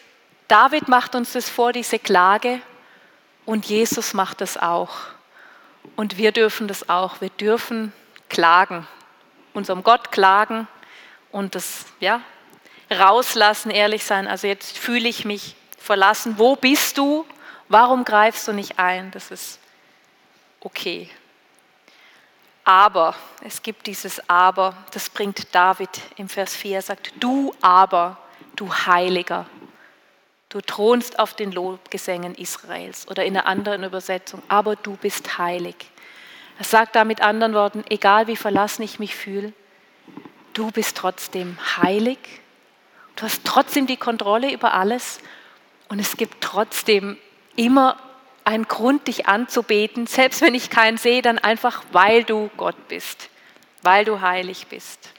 David 0.49 0.89
macht 0.89 1.15
uns 1.15 1.31
das 1.31 1.49
vor, 1.49 1.71
diese 1.71 1.99
Klage, 1.99 2.59
und 3.49 3.65
Jesus 3.65 4.13
macht 4.13 4.41
das 4.41 4.57
auch. 4.57 4.91
Und 5.95 6.17
wir 6.17 6.31
dürfen 6.31 6.67
das 6.67 6.87
auch. 6.87 7.19
Wir 7.19 7.31
dürfen 7.31 7.93
klagen, 8.29 8.87
unserem 9.55 9.81
Gott 9.81 10.11
klagen 10.11 10.67
und 11.31 11.55
das 11.55 11.85
ja, 11.99 12.21
rauslassen, 12.91 13.71
ehrlich 13.71 14.03
sein. 14.03 14.27
Also 14.27 14.45
jetzt 14.45 14.77
fühle 14.77 15.09
ich 15.09 15.25
mich 15.25 15.55
verlassen. 15.79 16.35
Wo 16.37 16.55
bist 16.55 16.99
du? 16.99 17.25
Warum 17.69 18.05
greifst 18.05 18.47
du 18.47 18.53
nicht 18.53 18.77
ein? 18.77 19.09
Das 19.09 19.31
ist 19.31 19.57
okay. 20.59 21.09
Aber, 22.63 23.15
es 23.41 23.63
gibt 23.63 23.87
dieses 23.87 24.29
Aber, 24.29 24.75
das 24.91 25.09
bringt 25.09 25.55
David 25.55 25.89
im 26.17 26.29
Vers 26.29 26.55
4, 26.55 26.75
er 26.75 26.81
sagt, 26.83 27.13
du 27.19 27.51
aber, 27.61 28.17
du 28.55 28.71
Heiliger, 28.71 29.47
du 30.49 30.61
thronst 30.61 31.19
auf 31.19 31.35
den 31.35 31.51
Lobgesängen 31.51 32.35
Israels 32.35 33.07
oder 33.07 33.23
in 33.23 33.37
einer 33.37 33.45
anderen 33.45 33.83
Übersetzung, 33.83 34.41
aber 34.47 34.75
du 34.75 34.95
bist 34.97 35.37
heilig. 35.37 35.75
Er 36.57 36.65
sagt 36.65 36.95
da 36.95 37.05
mit 37.05 37.21
anderen 37.21 37.53
Worten, 37.53 37.83
egal 37.89 38.27
wie 38.27 38.35
verlassen 38.35 38.81
ich 38.81 38.99
mich 38.99 39.15
fühle, 39.15 39.53
du 40.53 40.71
bist 40.71 40.97
trotzdem 40.97 41.57
heilig, 41.77 42.17
du 43.15 43.23
hast 43.23 43.45
trotzdem 43.45 43.87
die 43.87 43.97
Kontrolle 43.97 44.51
über 44.51 44.73
alles 44.73 45.19
und 45.87 45.99
es 45.99 46.17
gibt 46.17 46.41
trotzdem 46.41 47.17
immer 47.55 47.97
ein 48.43 48.63
Grund, 48.67 49.07
dich 49.07 49.27
anzubeten, 49.27 50.07
selbst 50.07 50.41
wenn 50.41 50.55
ich 50.55 50.71
keinen 50.71 50.97
sehe, 50.97 51.21
dann 51.21 51.37
einfach, 51.37 51.83
weil 51.91 52.23
du 52.23 52.49
Gott 52.57 52.87
bist, 52.87 53.29
weil 53.83 54.05
du 54.05 54.21
heilig 54.21 54.67
bist. 54.67 55.09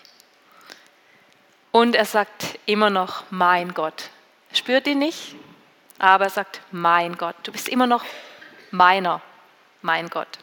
Und 1.71 1.95
er 1.95 2.05
sagt 2.05 2.59
immer 2.67 2.91
noch, 2.91 3.23
mein 3.31 3.73
Gott. 3.73 4.11
Spürt 4.53 4.87
ihn 4.87 4.99
nicht, 4.99 5.37
aber 5.99 6.25
er 6.25 6.31
sagt, 6.31 6.61
mein 6.73 7.17
Gott. 7.17 7.37
Du 7.45 7.53
bist 7.53 7.69
immer 7.69 7.87
noch 7.87 8.05
meiner, 8.71 9.23
mein 9.83 10.09
Gott. 10.09 10.39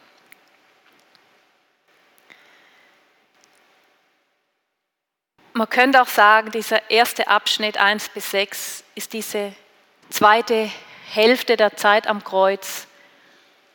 Man 5.54 5.70
könnte 5.70 6.02
auch 6.02 6.08
sagen, 6.08 6.52
dieser 6.52 6.92
erste 6.92 7.28
Abschnitt 7.28 7.78
1 7.78 8.10
bis 8.10 8.30
6 8.30 8.84
ist 8.94 9.14
diese 9.14 9.54
zweite 10.10 10.72
Hälfte 11.10 11.58
der 11.58 11.76
Zeit 11.76 12.06
am 12.06 12.24
Kreuz, 12.24 12.86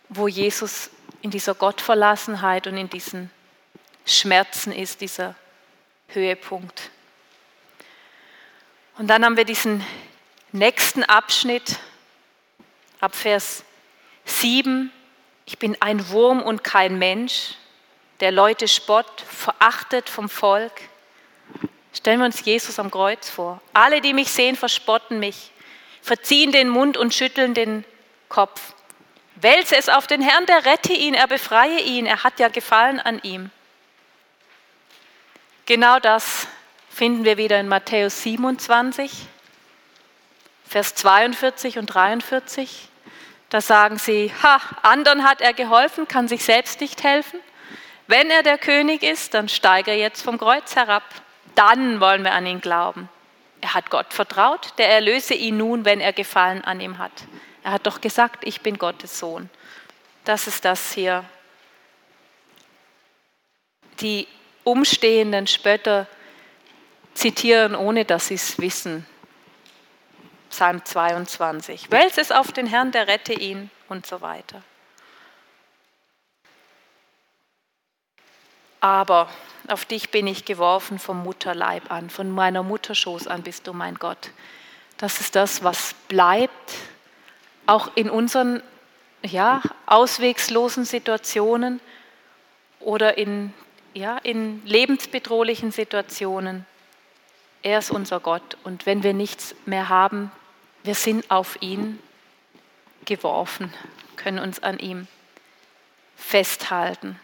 wo 0.08 0.28
Jesus 0.28 0.90
in 1.22 1.30
dieser 1.30 1.54
Gottverlassenheit 1.54 2.66
und 2.68 2.76
in 2.76 2.88
diesen 2.88 3.30
Schmerzen 4.06 4.72
ist, 4.72 5.00
dieser 5.00 5.34
Höhepunkt. 6.08 6.90
Und 8.98 9.08
dann 9.08 9.24
haben 9.24 9.36
wir 9.36 9.44
diesen 9.44 9.84
nächsten 10.52 11.04
Abschnitt 11.04 11.76
ab 13.00 13.14
Vers 13.14 13.64
7. 14.24 14.92
Ich 15.46 15.58
bin 15.58 15.76
ein 15.80 16.08
Wurm 16.10 16.42
und 16.42 16.62
kein 16.62 16.98
Mensch, 16.98 17.54
der 18.20 18.30
Leute 18.30 18.68
spott, 18.68 19.20
verachtet 19.20 20.08
vom 20.08 20.28
Volk. 20.28 20.72
Stellen 21.92 22.20
wir 22.20 22.26
uns 22.26 22.44
Jesus 22.44 22.78
am 22.78 22.90
Kreuz 22.90 23.28
vor. 23.28 23.60
Alle, 23.74 24.00
die 24.00 24.14
mich 24.14 24.30
sehen, 24.30 24.56
verspotten 24.56 25.18
mich 25.18 25.52
verziehen 26.02 26.52
den 26.52 26.68
Mund 26.68 26.96
und 26.96 27.14
schütteln 27.14 27.54
den 27.54 27.84
Kopf. 28.28 28.74
Wälze 29.36 29.76
es 29.76 29.88
auf 29.88 30.06
den 30.06 30.20
Herrn, 30.20 30.46
der 30.46 30.66
rette 30.66 30.92
ihn, 30.92 31.14
er 31.14 31.26
befreie 31.26 31.80
ihn, 31.80 32.06
er 32.06 32.24
hat 32.24 32.38
ja 32.38 32.48
Gefallen 32.48 33.00
an 33.00 33.20
ihm. 33.22 33.50
Genau 35.64 35.98
das 36.00 36.46
finden 36.90 37.24
wir 37.24 37.38
wieder 37.38 37.58
in 37.58 37.68
Matthäus 37.68 38.22
27, 38.22 39.10
Vers 40.72 40.94
42 40.94 41.76
und 41.76 41.84
43. 41.84 42.88
Da 43.50 43.60
sagen 43.60 43.98
sie, 43.98 44.32
ha, 44.42 44.58
anderen 44.80 45.22
hat 45.22 45.42
er 45.42 45.52
geholfen, 45.52 46.08
kann 46.08 46.28
sich 46.28 46.44
selbst 46.44 46.80
nicht 46.80 47.04
helfen. 47.04 47.38
Wenn 48.06 48.30
er 48.30 48.42
der 48.42 48.56
König 48.56 49.02
ist, 49.02 49.34
dann 49.34 49.50
steige 49.50 49.90
er 49.90 49.98
jetzt 49.98 50.22
vom 50.22 50.38
Kreuz 50.38 50.74
herab. 50.74 51.02
Dann 51.54 52.00
wollen 52.00 52.24
wir 52.24 52.32
an 52.32 52.46
ihn 52.46 52.62
glauben. 52.62 53.10
Er 53.60 53.74
hat 53.74 53.90
Gott 53.90 54.14
vertraut, 54.14 54.72
der 54.78 54.88
erlöse 54.88 55.34
ihn 55.34 55.58
nun, 55.58 55.84
wenn 55.84 56.00
er 56.00 56.14
Gefallen 56.14 56.64
an 56.64 56.80
ihm 56.80 56.96
hat. 56.96 57.12
Er 57.62 57.72
hat 57.72 57.86
doch 57.86 58.00
gesagt, 58.00 58.42
ich 58.46 58.62
bin 58.62 58.78
Gottes 58.78 59.18
Sohn. 59.18 59.50
Das 60.24 60.46
ist 60.46 60.64
das 60.64 60.94
hier. 60.94 61.22
Die 64.00 64.26
umstehenden 64.64 65.46
Spötter 65.46 66.06
zitieren, 67.12 67.74
ohne 67.74 68.06
dass 68.06 68.28
sie 68.28 68.36
es 68.36 68.58
wissen. 68.58 69.06
Psalm 70.52 70.84
22. 70.84 71.90
Wälz 71.90 72.18
es 72.18 72.30
auf 72.30 72.52
den 72.52 72.66
Herrn, 72.66 72.92
der 72.92 73.08
rette 73.08 73.32
ihn 73.32 73.70
und 73.88 74.04
so 74.04 74.20
weiter. 74.20 74.62
Aber 78.78 79.30
auf 79.68 79.86
dich 79.86 80.10
bin 80.10 80.26
ich 80.26 80.44
geworfen 80.44 80.98
vom 80.98 81.22
Mutterleib 81.22 81.90
an, 81.90 82.10
von 82.10 82.30
meiner 82.30 82.62
Mutterschoß 82.62 83.28
an 83.28 83.42
bist 83.42 83.66
du 83.66 83.72
mein 83.72 83.94
Gott. 83.94 84.30
Das 84.98 85.22
ist 85.22 85.36
das, 85.36 85.64
was 85.64 85.94
bleibt, 86.08 86.74
auch 87.64 87.90
in 87.94 88.10
unseren 88.10 88.62
ja, 89.24 89.62
auswegslosen 89.86 90.84
Situationen 90.84 91.80
oder 92.78 93.16
in, 93.16 93.54
ja, 93.94 94.18
in 94.18 94.60
lebensbedrohlichen 94.66 95.72
Situationen. 95.72 96.66
Er 97.62 97.78
ist 97.78 97.90
unser 97.90 98.20
Gott 98.20 98.58
und 98.64 98.84
wenn 98.84 99.02
wir 99.02 99.14
nichts 99.14 99.54
mehr 99.64 99.88
haben, 99.88 100.30
wir 100.84 100.94
sind 100.94 101.30
auf 101.30 101.60
ihn 101.60 101.98
geworfen, 103.04 103.72
können 104.16 104.38
uns 104.38 104.62
an 104.62 104.78
ihm 104.78 105.06
festhalten. 106.16 107.18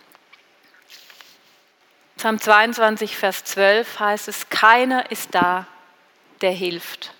Psalm 2.16 2.40
22, 2.40 3.16
Vers 3.16 3.44
12 3.44 4.01
heißt 4.01 4.29
es, 4.29 4.49
keiner 4.49 5.11
ist 5.11 5.35
da, 5.35 5.66
der 6.40 6.51
hilft. 6.51 7.14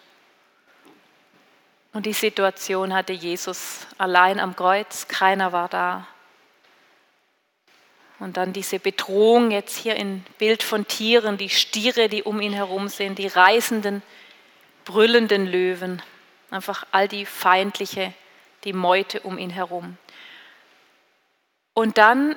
Und 1.93 2.07
die 2.07 2.13
Situation 2.13 2.93
hatte 2.93 3.13
Jesus 3.13 3.87
allein 3.97 4.41
am 4.41 4.55
Kreuz, 4.55 5.09
keiner 5.09 5.53
war 5.53 5.69
da. 5.69 6.07
Und 8.19 8.37
dann 8.37 8.53
diese 8.53 8.81
Bedrohung 8.81 9.53
jetzt 9.53 9.77
hier 9.77 9.95
im 9.95 10.25
Bild 10.39 10.65
von 10.65 10.87
Tieren, 10.89 11.39
die 11.39 11.49
Stiere, 11.49 12.09
die 12.09 12.25
um 12.25 12.41
ihn 12.41 12.53
herum 12.53 12.89
sind, 12.89 13.19
die 13.19 13.29
reißenden, 13.29 14.03
brüllenden 14.85 15.47
Löwen, 15.47 16.03
einfach 16.51 16.85
all 16.93 17.09
die 17.09 17.27
feindliche, 17.27 18.13
die 18.65 18.73
Meute 18.73 19.21
um 19.21 19.39
ihn 19.39 19.51
herum. 19.51 19.97
Und 21.75 21.99
dann 21.99 22.37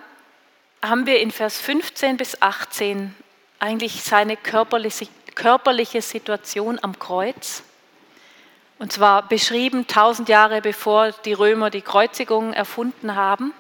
haben 0.81 1.05
wir 1.05 1.19
in 1.19 1.31
Vers 1.31 1.59
15 1.59 2.17
bis 2.17 2.41
18 2.41 3.15
eigentlich 3.59 4.03
seine 4.03 4.37
körperliche, 4.37 5.07
körperliche 5.35 6.01
Situation 6.01 6.79
am 6.81 6.97
Kreuz. 6.99 7.63
Und 8.79 8.91
zwar 8.91 9.27
beschrieben 9.27 9.87
tausend 9.87 10.27
Jahre 10.27 10.61
bevor 10.61 11.11
die 11.11 11.33
Römer 11.33 11.69
die 11.69 11.81
Kreuzigung 11.81 12.53
erfunden 12.53 13.15
haben. 13.15 13.53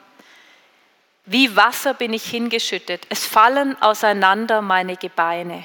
Wie 1.25 1.55
Wasser 1.55 1.93
bin 1.93 2.13
ich 2.13 2.25
hingeschüttet, 2.25 3.05
es 3.09 3.25
fallen 3.25 3.79
auseinander 3.81 4.61
meine 4.61 4.97
Gebeine. 4.97 5.63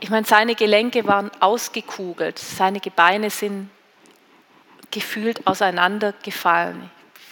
Ich 0.00 0.10
meine, 0.10 0.26
seine 0.26 0.54
Gelenke 0.54 1.06
waren 1.06 1.30
ausgekugelt, 1.40 2.38
seine 2.38 2.80
Gebeine 2.80 3.30
sind 3.30 3.70
gefühlt 4.90 5.46
auseinandergefallen. 5.46 6.90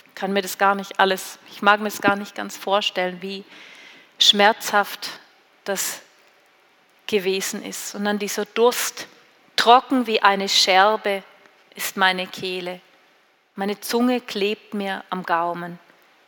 Ich 0.09 0.15
kann 0.15 0.33
mir 0.33 0.43
das 0.43 0.59
gar 0.59 0.75
nicht 0.75 1.01
alles, 1.01 1.39
ich 1.51 1.63
mag 1.63 1.81
mir 1.81 1.89
das 1.89 2.01
gar 2.01 2.17
nicht 2.17 2.35
ganz 2.35 2.57
vorstellen, 2.57 3.21
wie 3.21 3.45
schmerzhaft 4.19 5.11
das 5.65 6.01
gewesen 7.07 7.65
ist. 7.65 7.95
Und 7.95 8.05
dann 8.05 8.19
dieser 8.19 8.45
Durst, 8.45 9.09
trocken 9.57 10.07
wie 10.07 10.23
eine 10.23 10.49
Scherbe 10.49 11.23
ist 11.75 11.97
meine 11.97 12.27
Kehle. 12.27 12.81
Meine 13.57 13.81
Zunge 13.81 14.21
klebt 14.21 14.75
mir 14.75 15.05
am 15.11 15.25
Gaumen. 15.25 15.79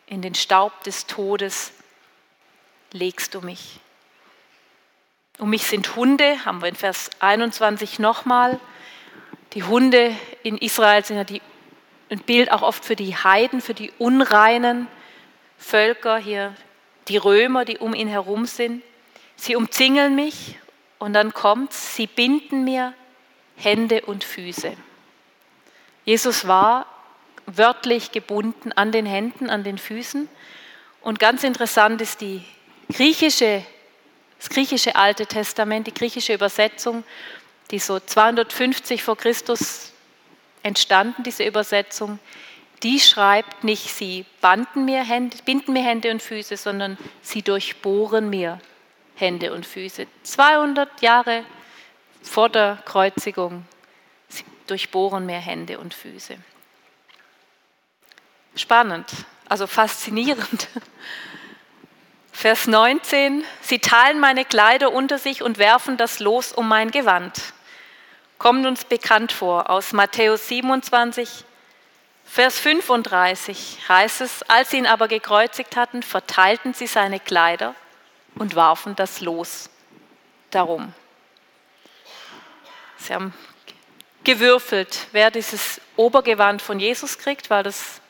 In 0.06 0.22
den 0.22 0.34
Staub 0.34 0.82
des 0.84 1.06
Todes 1.06 1.72
legst 2.92 3.34
du 3.34 3.40
mich. 3.40 3.80
Um 5.38 5.50
mich 5.50 5.64
sind 5.64 5.96
Hunde, 5.96 6.44
haben 6.46 6.62
wir 6.62 6.68
in 6.68 6.74
Vers 6.74 7.10
21 7.20 7.98
nochmal. 7.98 8.58
Die 9.52 9.64
Hunde 9.64 10.16
in 10.42 10.56
Israel 10.56 11.04
sind 11.04 11.18
ja 11.18 11.24
die, 11.24 11.42
ein 12.08 12.20
Bild 12.20 12.50
auch 12.50 12.62
oft 12.62 12.84
für 12.84 12.96
die 12.96 13.14
Heiden, 13.14 13.60
für 13.60 13.74
die 13.74 13.92
unreinen 13.98 14.86
Völker 15.58 16.16
hier, 16.16 16.54
die 17.08 17.18
Römer, 17.18 17.66
die 17.66 17.76
um 17.76 17.94
ihn 17.94 18.08
herum 18.08 18.46
sind. 18.46 18.82
Sie 19.36 19.56
umzingeln 19.56 20.14
mich 20.14 20.58
und 20.98 21.12
dann 21.12 21.34
kommt's, 21.34 21.94
sie 21.96 22.06
binden 22.06 22.64
mir 22.64 22.94
Hände 23.56 24.02
und 24.02 24.24
Füße. 24.24 24.72
Jesus 26.06 26.46
war 26.46 26.86
wörtlich 27.44 28.10
gebunden 28.10 28.72
an 28.72 28.90
den 28.90 29.04
Händen, 29.04 29.50
an 29.50 29.64
den 29.64 29.76
Füßen. 29.76 30.28
Und 31.02 31.18
ganz 31.18 31.44
interessant 31.44 32.00
ist 32.00 32.22
die 32.22 32.42
griechische, 32.90 33.62
das 34.38 34.48
griechische 34.48 34.96
Alte 34.96 35.26
Testament, 35.26 35.86
die 35.86 35.94
griechische 35.94 36.34
Übersetzung, 36.34 37.04
die 37.70 37.78
so 37.78 37.98
250 37.98 39.02
vor 39.02 39.16
Christus 39.16 39.92
entstanden, 40.62 41.22
diese 41.22 41.44
Übersetzung, 41.44 42.18
die 42.82 43.00
schreibt 43.00 43.64
nicht, 43.64 43.88
sie 43.88 44.26
banden 44.40 44.84
mir 44.84 45.02
Hände, 45.02 45.36
binden 45.44 45.72
mir 45.72 45.82
Hände 45.82 46.10
und 46.10 46.22
Füße, 46.22 46.56
sondern 46.56 46.98
sie 47.22 47.42
durchbohren 47.42 48.28
mir 48.28 48.60
Hände 49.14 49.52
und 49.52 49.64
Füße. 49.64 50.06
200 50.22 51.00
Jahre 51.00 51.44
vor 52.22 52.48
der 52.48 52.82
Kreuzigung 52.84 53.64
sie 54.28 54.44
durchbohren 54.66 55.24
mir 55.24 55.38
Hände 55.38 55.78
und 55.78 55.94
Füße. 55.94 56.36
Spannend, 58.54 59.06
also 59.48 59.66
faszinierend. 59.66 60.68
Vers 62.36 62.66
19, 62.66 63.44
sie 63.62 63.78
teilen 63.78 64.20
meine 64.20 64.44
Kleider 64.44 64.92
unter 64.92 65.16
sich 65.16 65.42
und 65.42 65.56
werfen 65.56 65.96
das 65.96 66.18
Los 66.18 66.52
um 66.52 66.68
mein 66.68 66.90
Gewand. 66.90 67.32
Kommt 68.36 68.66
uns 68.66 68.84
bekannt 68.84 69.32
vor 69.32 69.70
aus 69.70 69.94
Matthäus 69.94 70.46
27, 70.46 71.46
Vers 72.26 72.58
35 72.58 73.78
heißt 73.88 74.20
es, 74.20 74.42
als 74.50 74.70
sie 74.70 74.76
ihn 74.76 74.86
aber 74.86 75.08
gekreuzigt 75.08 75.76
hatten, 75.76 76.02
verteilten 76.02 76.74
sie 76.74 76.86
seine 76.86 77.20
Kleider 77.20 77.74
und 78.34 78.54
warfen 78.54 78.94
das 78.96 79.22
Los 79.22 79.70
darum. 80.50 80.92
Sie 82.98 83.14
haben 83.14 83.32
gewürfelt, 84.24 85.06
wer 85.12 85.30
dieses 85.30 85.80
Obergewand 85.96 86.60
von 86.60 86.80
Jesus 86.80 87.16
kriegt, 87.16 87.48
weil 87.48 87.62
das 87.62 88.02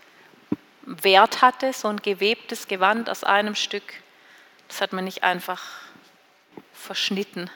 Wert 0.83 1.43
hatte, 1.43 1.73
so 1.73 1.87
ein 1.87 1.99
gewebtes 1.99 2.67
Gewand 2.67 3.09
aus 3.09 3.23
einem 3.23 3.55
Stück. 3.55 3.85
Das 4.69 4.81
hat 4.81 4.93
man 4.93 5.05
nicht 5.05 5.23
einfach 5.23 5.63
verschnitten. 6.73 7.51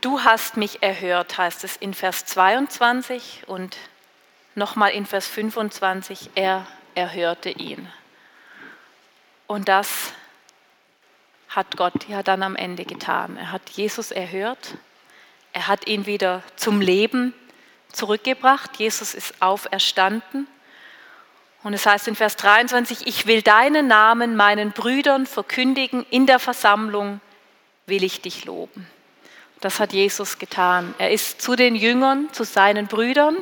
Du 0.00 0.24
hast 0.24 0.56
mich 0.56 0.82
erhört, 0.82 1.36
heißt 1.36 1.62
es 1.64 1.76
in 1.76 1.92
Vers 1.92 2.24
22 2.24 3.42
und 3.46 3.76
nochmal 4.54 4.92
in 4.92 5.04
Vers 5.04 5.26
25, 5.26 6.30
er 6.34 6.66
erhörte 6.94 7.50
ihn. 7.50 7.86
Und 9.46 9.68
das 9.68 10.12
hat 11.50 11.76
Gott 11.76 12.08
ja 12.08 12.22
dann 12.22 12.42
am 12.42 12.56
Ende 12.56 12.84
getan. 12.84 13.36
Er 13.36 13.52
hat 13.52 13.68
Jesus 13.70 14.10
erhört, 14.10 14.76
er 15.52 15.66
hat 15.66 15.86
ihn 15.86 16.06
wieder 16.06 16.42
zum 16.56 16.80
Leben 16.80 17.34
zurückgebracht. 17.92 18.76
Jesus 18.76 19.14
ist 19.14 19.42
auferstanden. 19.42 20.46
Und 21.62 21.74
es 21.74 21.84
heißt 21.84 22.08
in 22.08 22.16
Vers 22.16 22.36
23, 22.36 23.06
ich 23.06 23.26
will 23.26 23.42
deinen 23.42 23.86
Namen 23.86 24.34
meinen 24.34 24.72
Brüdern 24.72 25.26
verkündigen, 25.26 26.06
in 26.10 26.26
der 26.26 26.38
Versammlung 26.38 27.20
will 27.86 28.02
ich 28.02 28.22
dich 28.22 28.44
loben. 28.44 28.86
Das 29.60 29.78
hat 29.78 29.92
Jesus 29.92 30.38
getan. 30.38 30.94
Er 30.96 31.10
ist 31.10 31.42
zu 31.42 31.54
den 31.56 31.74
Jüngern, 31.74 32.32
zu 32.32 32.44
seinen 32.44 32.86
Brüdern, 32.86 33.36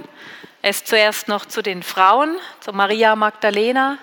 er 0.61 0.71
ist 0.71 0.89
zuerst 0.89 1.29
noch 1.29 1.47
zu 1.47 1.63
den 1.63 1.85
Frauen, 1.85 2.37
zu 2.61 2.73
Maria 2.73 3.15
Magdalena, 3.15 3.99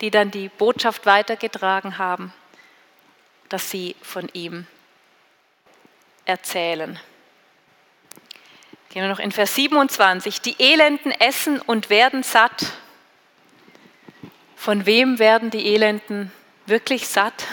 die 0.00 0.10
dann 0.10 0.30
die 0.30 0.48
Botschaft 0.48 1.04
weitergetragen 1.04 1.98
haben, 1.98 2.32
dass 3.48 3.70
sie 3.70 3.96
von 4.00 4.28
ihm 4.32 4.66
erzählen. 6.24 6.98
Gehen 8.90 9.02
wir 9.02 9.08
noch 9.08 9.18
in 9.18 9.32
Vers 9.32 9.56
27. 9.56 10.40
Die 10.40 10.56
Elenden 10.58 11.12
essen 11.12 11.60
und 11.60 11.90
werden 11.90 12.22
satt. 12.22 12.66
Von 14.60 14.84
wem 14.84 15.18
werden 15.18 15.48
die 15.48 15.72
Elenden 15.72 16.30
wirklich 16.66 17.08
satt? 17.08 17.46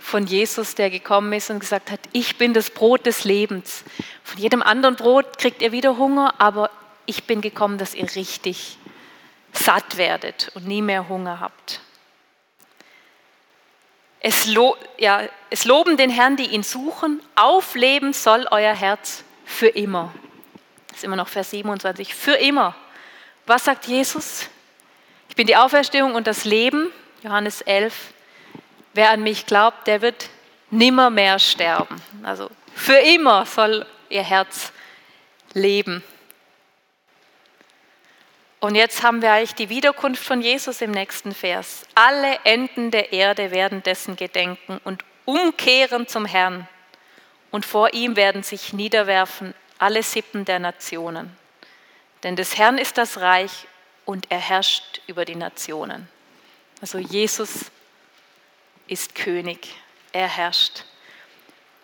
Von 0.00 0.26
Jesus, 0.26 0.74
der 0.74 0.88
gekommen 0.88 1.30
ist 1.34 1.50
und 1.50 1.60
gesagt 1.60 1.90
hat, 1.90 2.00
ich 2.12 2.38
bin 2.38 2.54
das 2.54 2.70
Brot 2.70 3.04
des 3.04 3.24
Lebens. 3.24 3.84
Von 4.22 4.38
jedem 4.38 4.62
anderen 4.62 4.96
Brot 4.96 5.36
kriegt 5.36 5.60
ihr 5.60 5.72
wieder 5.72 5.98
Hunger, 5.98 6.36
aber 6.38 6.70
ich 7.04 7.24
bin 7.24 7.42
gekommen, 7.42 7.76
dass 7.76 7.94
ihr 7.94 8.04
richtig 8.16 8.78
satt 9.52 9.98
werdet 9.98 10.50
und 10.54 10.66
nie 10.66 10.80
mehr 10.80 11.06
Hunger 11.10 11.38
habt. 11.38 11.82
Es, 14.20 14.46
lo 14.46 14.78
ja, 14.96 15.20
es 15.50 15.66
loben 15.66 15.98
den 15.98 16.08
Herrn, 16.08 16.38
die 16.38 16.46
ihn 16.46 16.62
suchen. 16.62 17.20
Aufleben 17.34 18.14
soll 18.14 18.46
euer 18.50 18.74
Herz 18.74 19.22
für 19.44 19.68
immer. 19.68 20.14
Das 20.88 20.96
ist 20.96 21.04
immer 21.04 21.16
noch 21.16 21.28
Vers 21.28 21.50
27. 21.50 22.14
Für 22.14 22.36
immer. 22.36 22.74
Was 23.44 23.66
sagt 23.66 23.86
Jesus? 23.86 24.48
Ich 25.34 25.36
bin 25.36 25.48
die 25.48 25.56
Auferstehung 25.56 26.14
und 26.14 26.28
das 26.28 26.44
Leben. 26.44 26.92
Johannes 27.24 27.60
11. 27.60 28.14
Wer 28.92 29.10
an 29.10 29.24
mich 29.24 29.46
glaubt, 29.46 29.88
der 29.88 30.00
wird 30.00 30.30
nimmer 30.70 31.10
mehr 31.10 31.40
sterben. 31.40 32.00
Also 32.22 32.48
für 32.76 32.98
immer 32.98 33.44
soll 33.44 33.84
ihr 34.10 34.22
Herz 34.22 34.70
leben. 35.52 36.04
Und 38.60 38.76
jetzt 38.76 39.02
haben 39.02 39.22
wir 39.22 39.32
eigentlich 39.32 39.56
die 39.56 39.70
Wiederkunft 39.70 40.24
von 40.24 40.40
Jesus 40.40 40.80
im 40.80 40.92
nächsten 40.92 41.34
Vers. 41.34 41.84
Alle 41.96 42.38
Enden 42.44 42.92
der 42.92 43.12
Erde 43.12 43.50
werden 43.50 43.82
dessen 43.82 44.14
gedenken 44.14 44.80
und 44.84 45.04
umkehren 45.24 46.06
zum 46.06 46.26
Herrn 46.26 46.68
und 47.50 47.66
vor 47.66 47.92
ihm 47.92 48.14
werden 48.14 48.44
sich 48.44 48.72
niederwerfen 48.72 49.52
alle 49.80 50.04
Sippen 50.04 50.44
der 50.44 50.60
Nationen. 50.60 51.36
Denn 52.22 52.36
des 52.36 52.56
Herrn 52.56 52.78
ist 52.78 52.98
das 52.98 53.18
Reich 53.18 53.66
und 54.04 54.30
er 54.30 54.38
herrscht 54.38 55.00
über 55.06 55.24
die 55.24 55.34
Nationen. 55.34 56.08
Also 56.80 56.98
Jesus 56.98 57.70
ist 58.86 59.14
König, 59.14 59.74
er 60.12 60.28
herrscht. 60.28 60.84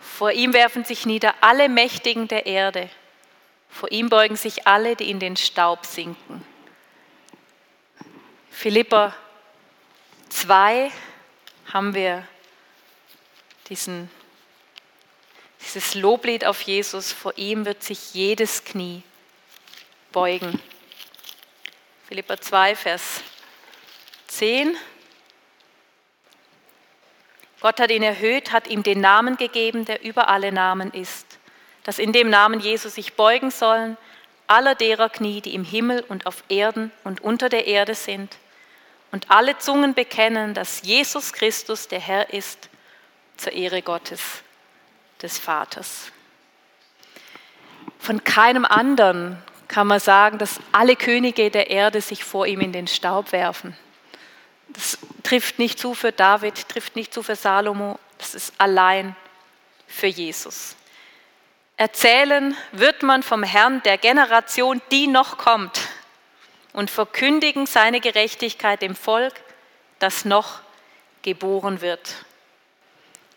Vor 0.01 0.33
ihm 0.33 0.53
werfen 0.53 0.85
sich 0.85 1.07
nieder 1.07 1.35
alle 1.41 1.69
Mächtigen 1.69 2.29
der 2.29 2.47
Erde. 2.47 2.91
Vor 3.71 3.91
ihm 3.93 4.09
beugen 4.09 4.37
sich 4.37 4.67
alle, 4.67 4.97
die 4.97 5.11
in 5.11 5.21
den 5.21 5.37
Staub 5.37 5.87
sinken. 5.87 6.45
Philippa 8.51 9.15
2 10.29 10.91
haben 11.73 11.95
wir 11.95 12.27
diesen 13.69 14.11
dieses 15.61 15.95
Loblied 15.95 16.45
auf 16.45 16.63
Jesus, 16.63 17.13
vor 17.13 17.37
ihm 17.37 17.65
wird 17.65 17.83
sich 17.83 18.15
jedes 18.15 18.65
Knie 18.65 19.03
beugen. 20.13 20.61
Philippa 22.11 22.41
2, 22.41 22.75
Vers 22.75 23.23
10. 24.27 24.77
Gott 27.61 27.79
hat 27.79 27.93
ihn 27.93 28.03
erhöht, 28.03 28.51
hat 28.51 28.67
ihm 28.67 28.83
den 28.83 29.01
Namen 29.01 29.37
gegeben, 29.37 29.85
der 29.85 30.03
über 30.03 30.27
alle 30.27 30.51
Namen 30.51 30.91
ist, 30.91 31.39
dass 31.85 32.01
in 32.01 32.13
dem 32.13 32.29
Namen 32.29 32.59
Jesus 32.59 32.97
sich 32.97 33.15
beugen 33.15 33.53
sollen 33.53 33.97
aller 34.49 34.75
derer 34.75 35.09
Knie, 35.09 35.41
die 35.41 35.55
im 35.55 35.63
Himmel 35.63 36.05
und 36.09 36.27
auf 36.27 36.43
Erden 36.49 36.91
und 37.05 37.21
unter 37.21 37.49
der 37.49 37.69
Erde 37.69 37.95
sind, 37.95 38.39
und 39.13 39.31
alle 39.31 39.59
Zungen 39.59 39.95
bekennen, 39.95 40.53
dass 40.53 40.83
Jesus 40.83 41.33
Christus 41.33 41.87
der 41.87 42.01
Herr 42.01 42.35
ist, 42.35 42.71
zur 43.37 43.53
Ehre 43.53 43.83
Gottes 43.83 44.43
des 45.23 45.39
Vaters. 45.39 46.11
Von 48.01 48.25
keinem 48.25 48.65
anderen 48.65 49.41
kann 49.71 49.87
man 49.87 50.01
sagen, 50.01 50.39
dass 50.39 50.59
alle 50.73 50.97
Könige 50.97 51.49
der 51.49 51.71
Erde 51.71 52.01
sich 52.01 52.25
vor 52.25 52.45
ihm 52.45 52.61
in 52.61 52.73
den 52.73 52.89
Staub 52.89 53.31
werfen. 53.31 53.77
Das 54.71 54.99
trifft 55.23 55.61
nicht 55.61 55.79
zu 55.79 55.95
für 55.95 56.11
David, 56.11 56.69
trifft 56.69 56.97
nicht 56.97 57.15
zu 57.15 57.23
für 57.23 57.37
Salomo, 57.37 57.97
das 58.19 58.35
ist 58.35 58.53
allein 58.59 59.15
für 59.87 60.09
Jesus. 60.09 60.75
Erzählen 61.77 62.57
wird 62.73 63.05
man 63.05 63.23
vom 63.23 63.45
Herrn 63.45 63.81
der 63.85 63.97
Generation, 63.97 64.83
die 64.91 65.07
noch 65.07 65.39
kommt, 65.39 65.81
und 66.73 66.91
verkündigen 66.91 67.67
seine 67.67 68.01
Gerechtigkeit 68.01 68.83
dem 68.83 68.97
Volk, 68.97 69.35
das 70.01 70.25
noch 70.25 70.61
geboren 71.23 71.81
wird. 71.81 72.25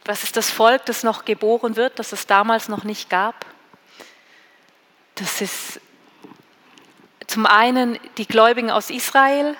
Was 0.05 0.23
ist 0.23 0.35
das 0.35 0.49
Volk, 0.49 0.85
das 0.87 1.03
noch 1.03 1.25
geboren 1.25 1.75
wird, 1.75 1.99
das 1.99 2.11
es 2.11 2.25
damals 2.25 2.69
noch 2.69 2.83
nicht 2.83 3.09
gab? 3.11 3.45
Das 5.15 5.39
ist 5.39 5.79
zum 7.27 7.45
einen 7.45 7.99
die 8.17 8.27
Gläubigen 8.27 8.71
aus 8.71 8.89
Israel 8.89 9.55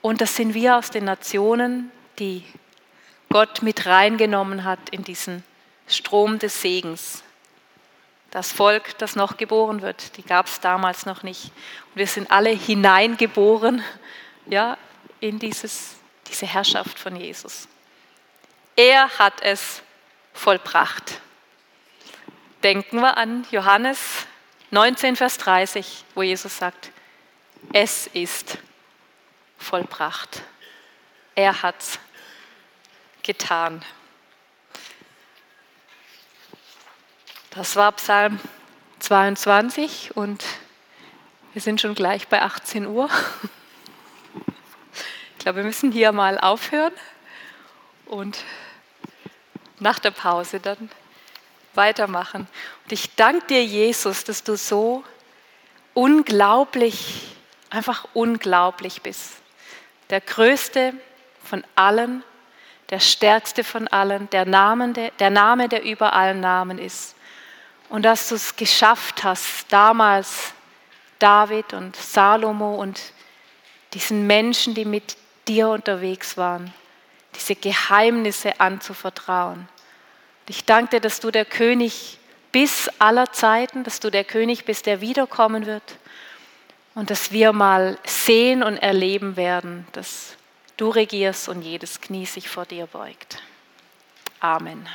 und 0.00 0.20
das 0.20 0.36
sind 0.36 0.54
wir 0.54 0.76
aus 0.76 0.90
den 0.90 1.04
Nationen, 1.04 1.90
die 2.18 2.44
Gott 3.30 3.62
mit 3.62 3.86
reingenommen 3.86 4.64
hat 4.64 4.90
in 4.90 5.04
diesen 5.04 5.44
Strom 5.88 6.38
des 6.38 6.60
Segens. 6.60 7.22
Das 8.30 8.50
Volk, 8.50 8.96
das 8.98 9.14
noch 9.16 9.36
geboren 9.36 9.82
wird, 9.82 10.16
die 10.16 10.22
gab 10.22 10.46
es 10.46 10.60
damals 10.60 11.06
noch 11.06 11.22
nicht. 11.22 11.44
Und 11.44 11.96
wir 11.96 12.06
sind 12.06 12.30
alle 12.30 12.50
hineingeboren 12.50 13.82
ja, 14.46 14.76
in 15.20 15.38
dieses, 15.38 15.96
diese 16.28 16.46
Herrschaft 16.46 16.98
von 16.98 17.16
Jesus. 17.16 17.68
Er 18.74 19.08
hat 19.18 19.42
es 19.42 19.82
vollbracht. 20.32 21.20
Denken 22.62 23.00
wir 23.00 23.16
an 23.16 23.46
Johannes 23.50 24.26
19, 24.72 25.16
Vers 25.16 25.36
30, 25.36 26.02
wo 26.14 26.22
Jesus 26.22 26.56
sagt, 26.56 26.92
es 27.74 28.06
ist 28.06 28.56
vollbracht. 29.58 30.42
Er 31.34 31.60
hat 31.60 31.78
es 31.78 31.98
getan. 33.22 33.84
Das 37.50 37.76
war 37.76 37.92
Psalm 37.92 38.40
22 39.00 40.16
und 40.16 40.42
wir 41.52 41.60
sind 41.60 41.78
schon 41.82 41.94
gleich 41.94 42.28
bei 42.28 42.40
18 42.40 42.86
Uhr. 42.86 43.10
Ich 45.36 45.38
glaube, 45.44 45.58
wir 45.58 45.64
müssen 45.64 45.92
hier 45.92 46.12
mal 46.12 46.38
aufhören 46.38 46.94
und 48.06 48.42
nach 49.80 49.98
der 49.98 50.12
Pause 50.12 50.60
dann 50.60 50.90
weitermachen. 51.74 52.46
Und 52.84 52.92
ich 52.92 53.14
danke 53.14 53.46
dir, 53.46 53.64
Jesus, 53.64 54.24
dass 54.24 54.44
du 54.44 54.56
so 54.56 55.04
unglaublich, 55.94 57.36
einfach 57.70 58.06
unglaublich 58.14 59.02
bist. 59.02 59.32
Der 60.10 60.20
größte 60.20 60.94
von 61.44 61.64
allen, 61.74 62.22
der 62.90 63.00
stärkste 63.00 63.64
von 63.64 63.88
allen, 63.88 64.28
der, 64.30 64.44
Name, 64.44 64.92
der, 64.92 65.10
der 65.12 65.30
Name, 65.30 65.68
der 65.68 65.82
über 65.82 66.12
allen 66.12 66.40
Namen 66.40 66.78
ist. 66.78 67.14
Und 67.88 68.02
dass 68.02 68.28
du 68.28 68.34
es 68.34 68.56
geschafft 68.56 69.24
hast, 69.24 69.66
damals 69.70 70.52
David 71.18 71.72
und 71.74 71.94
Salomo 71.96 72.74
und 72.74 73.00
diesen 73.94 74.26
Menschen, 74.26 74.74
die 74.74 74.84
mit 74.84 75.16
dir 75.46 75.68
unterwegs 75.68 76.36
waren, 76.36 76.72
diese 77.34 77.54
Geheimnisse 77.54 78.60
anzuvertrauen. 78.60 79.68
Ich 80.48 80.64
danke 80.64 80.96
dir, 80.96 81.00
dass 81.00 81.20
du 81.20 81.30
der 81.30 81.44
König 81.44 82.18
bis 82.50 82.90
aller 82.98 83.32
Zeiten, 83.32 83.84
dass 83.84 84.00
du 84.00 84.10
der 84.10 84.24
König 84.24 84.64
bist, 84.64 84.86
der 84.86 85.00
wiederkommen 85.00 85.66
wird 85.66 85.98
und 86.94 87.10
dass 87.10 87.32
wir 87.32 87.52
mal 87.52 87.98
sehen 88.04 88.62
und 88.62 88.76
erleben 88.76 89.36
werden, 89.36 89.86
dass 89.92 90.36
du 90.76 90.90
regierst 90.90 91.48
und 91.48 91.62
jedes 91.62 92.00
Knie 92.00 92.26
sich 92.26 92.48
vor 92.48 92.66
dir 92.66 92.86
beugt. 92.86 93.42
Amen. 94.40 94.86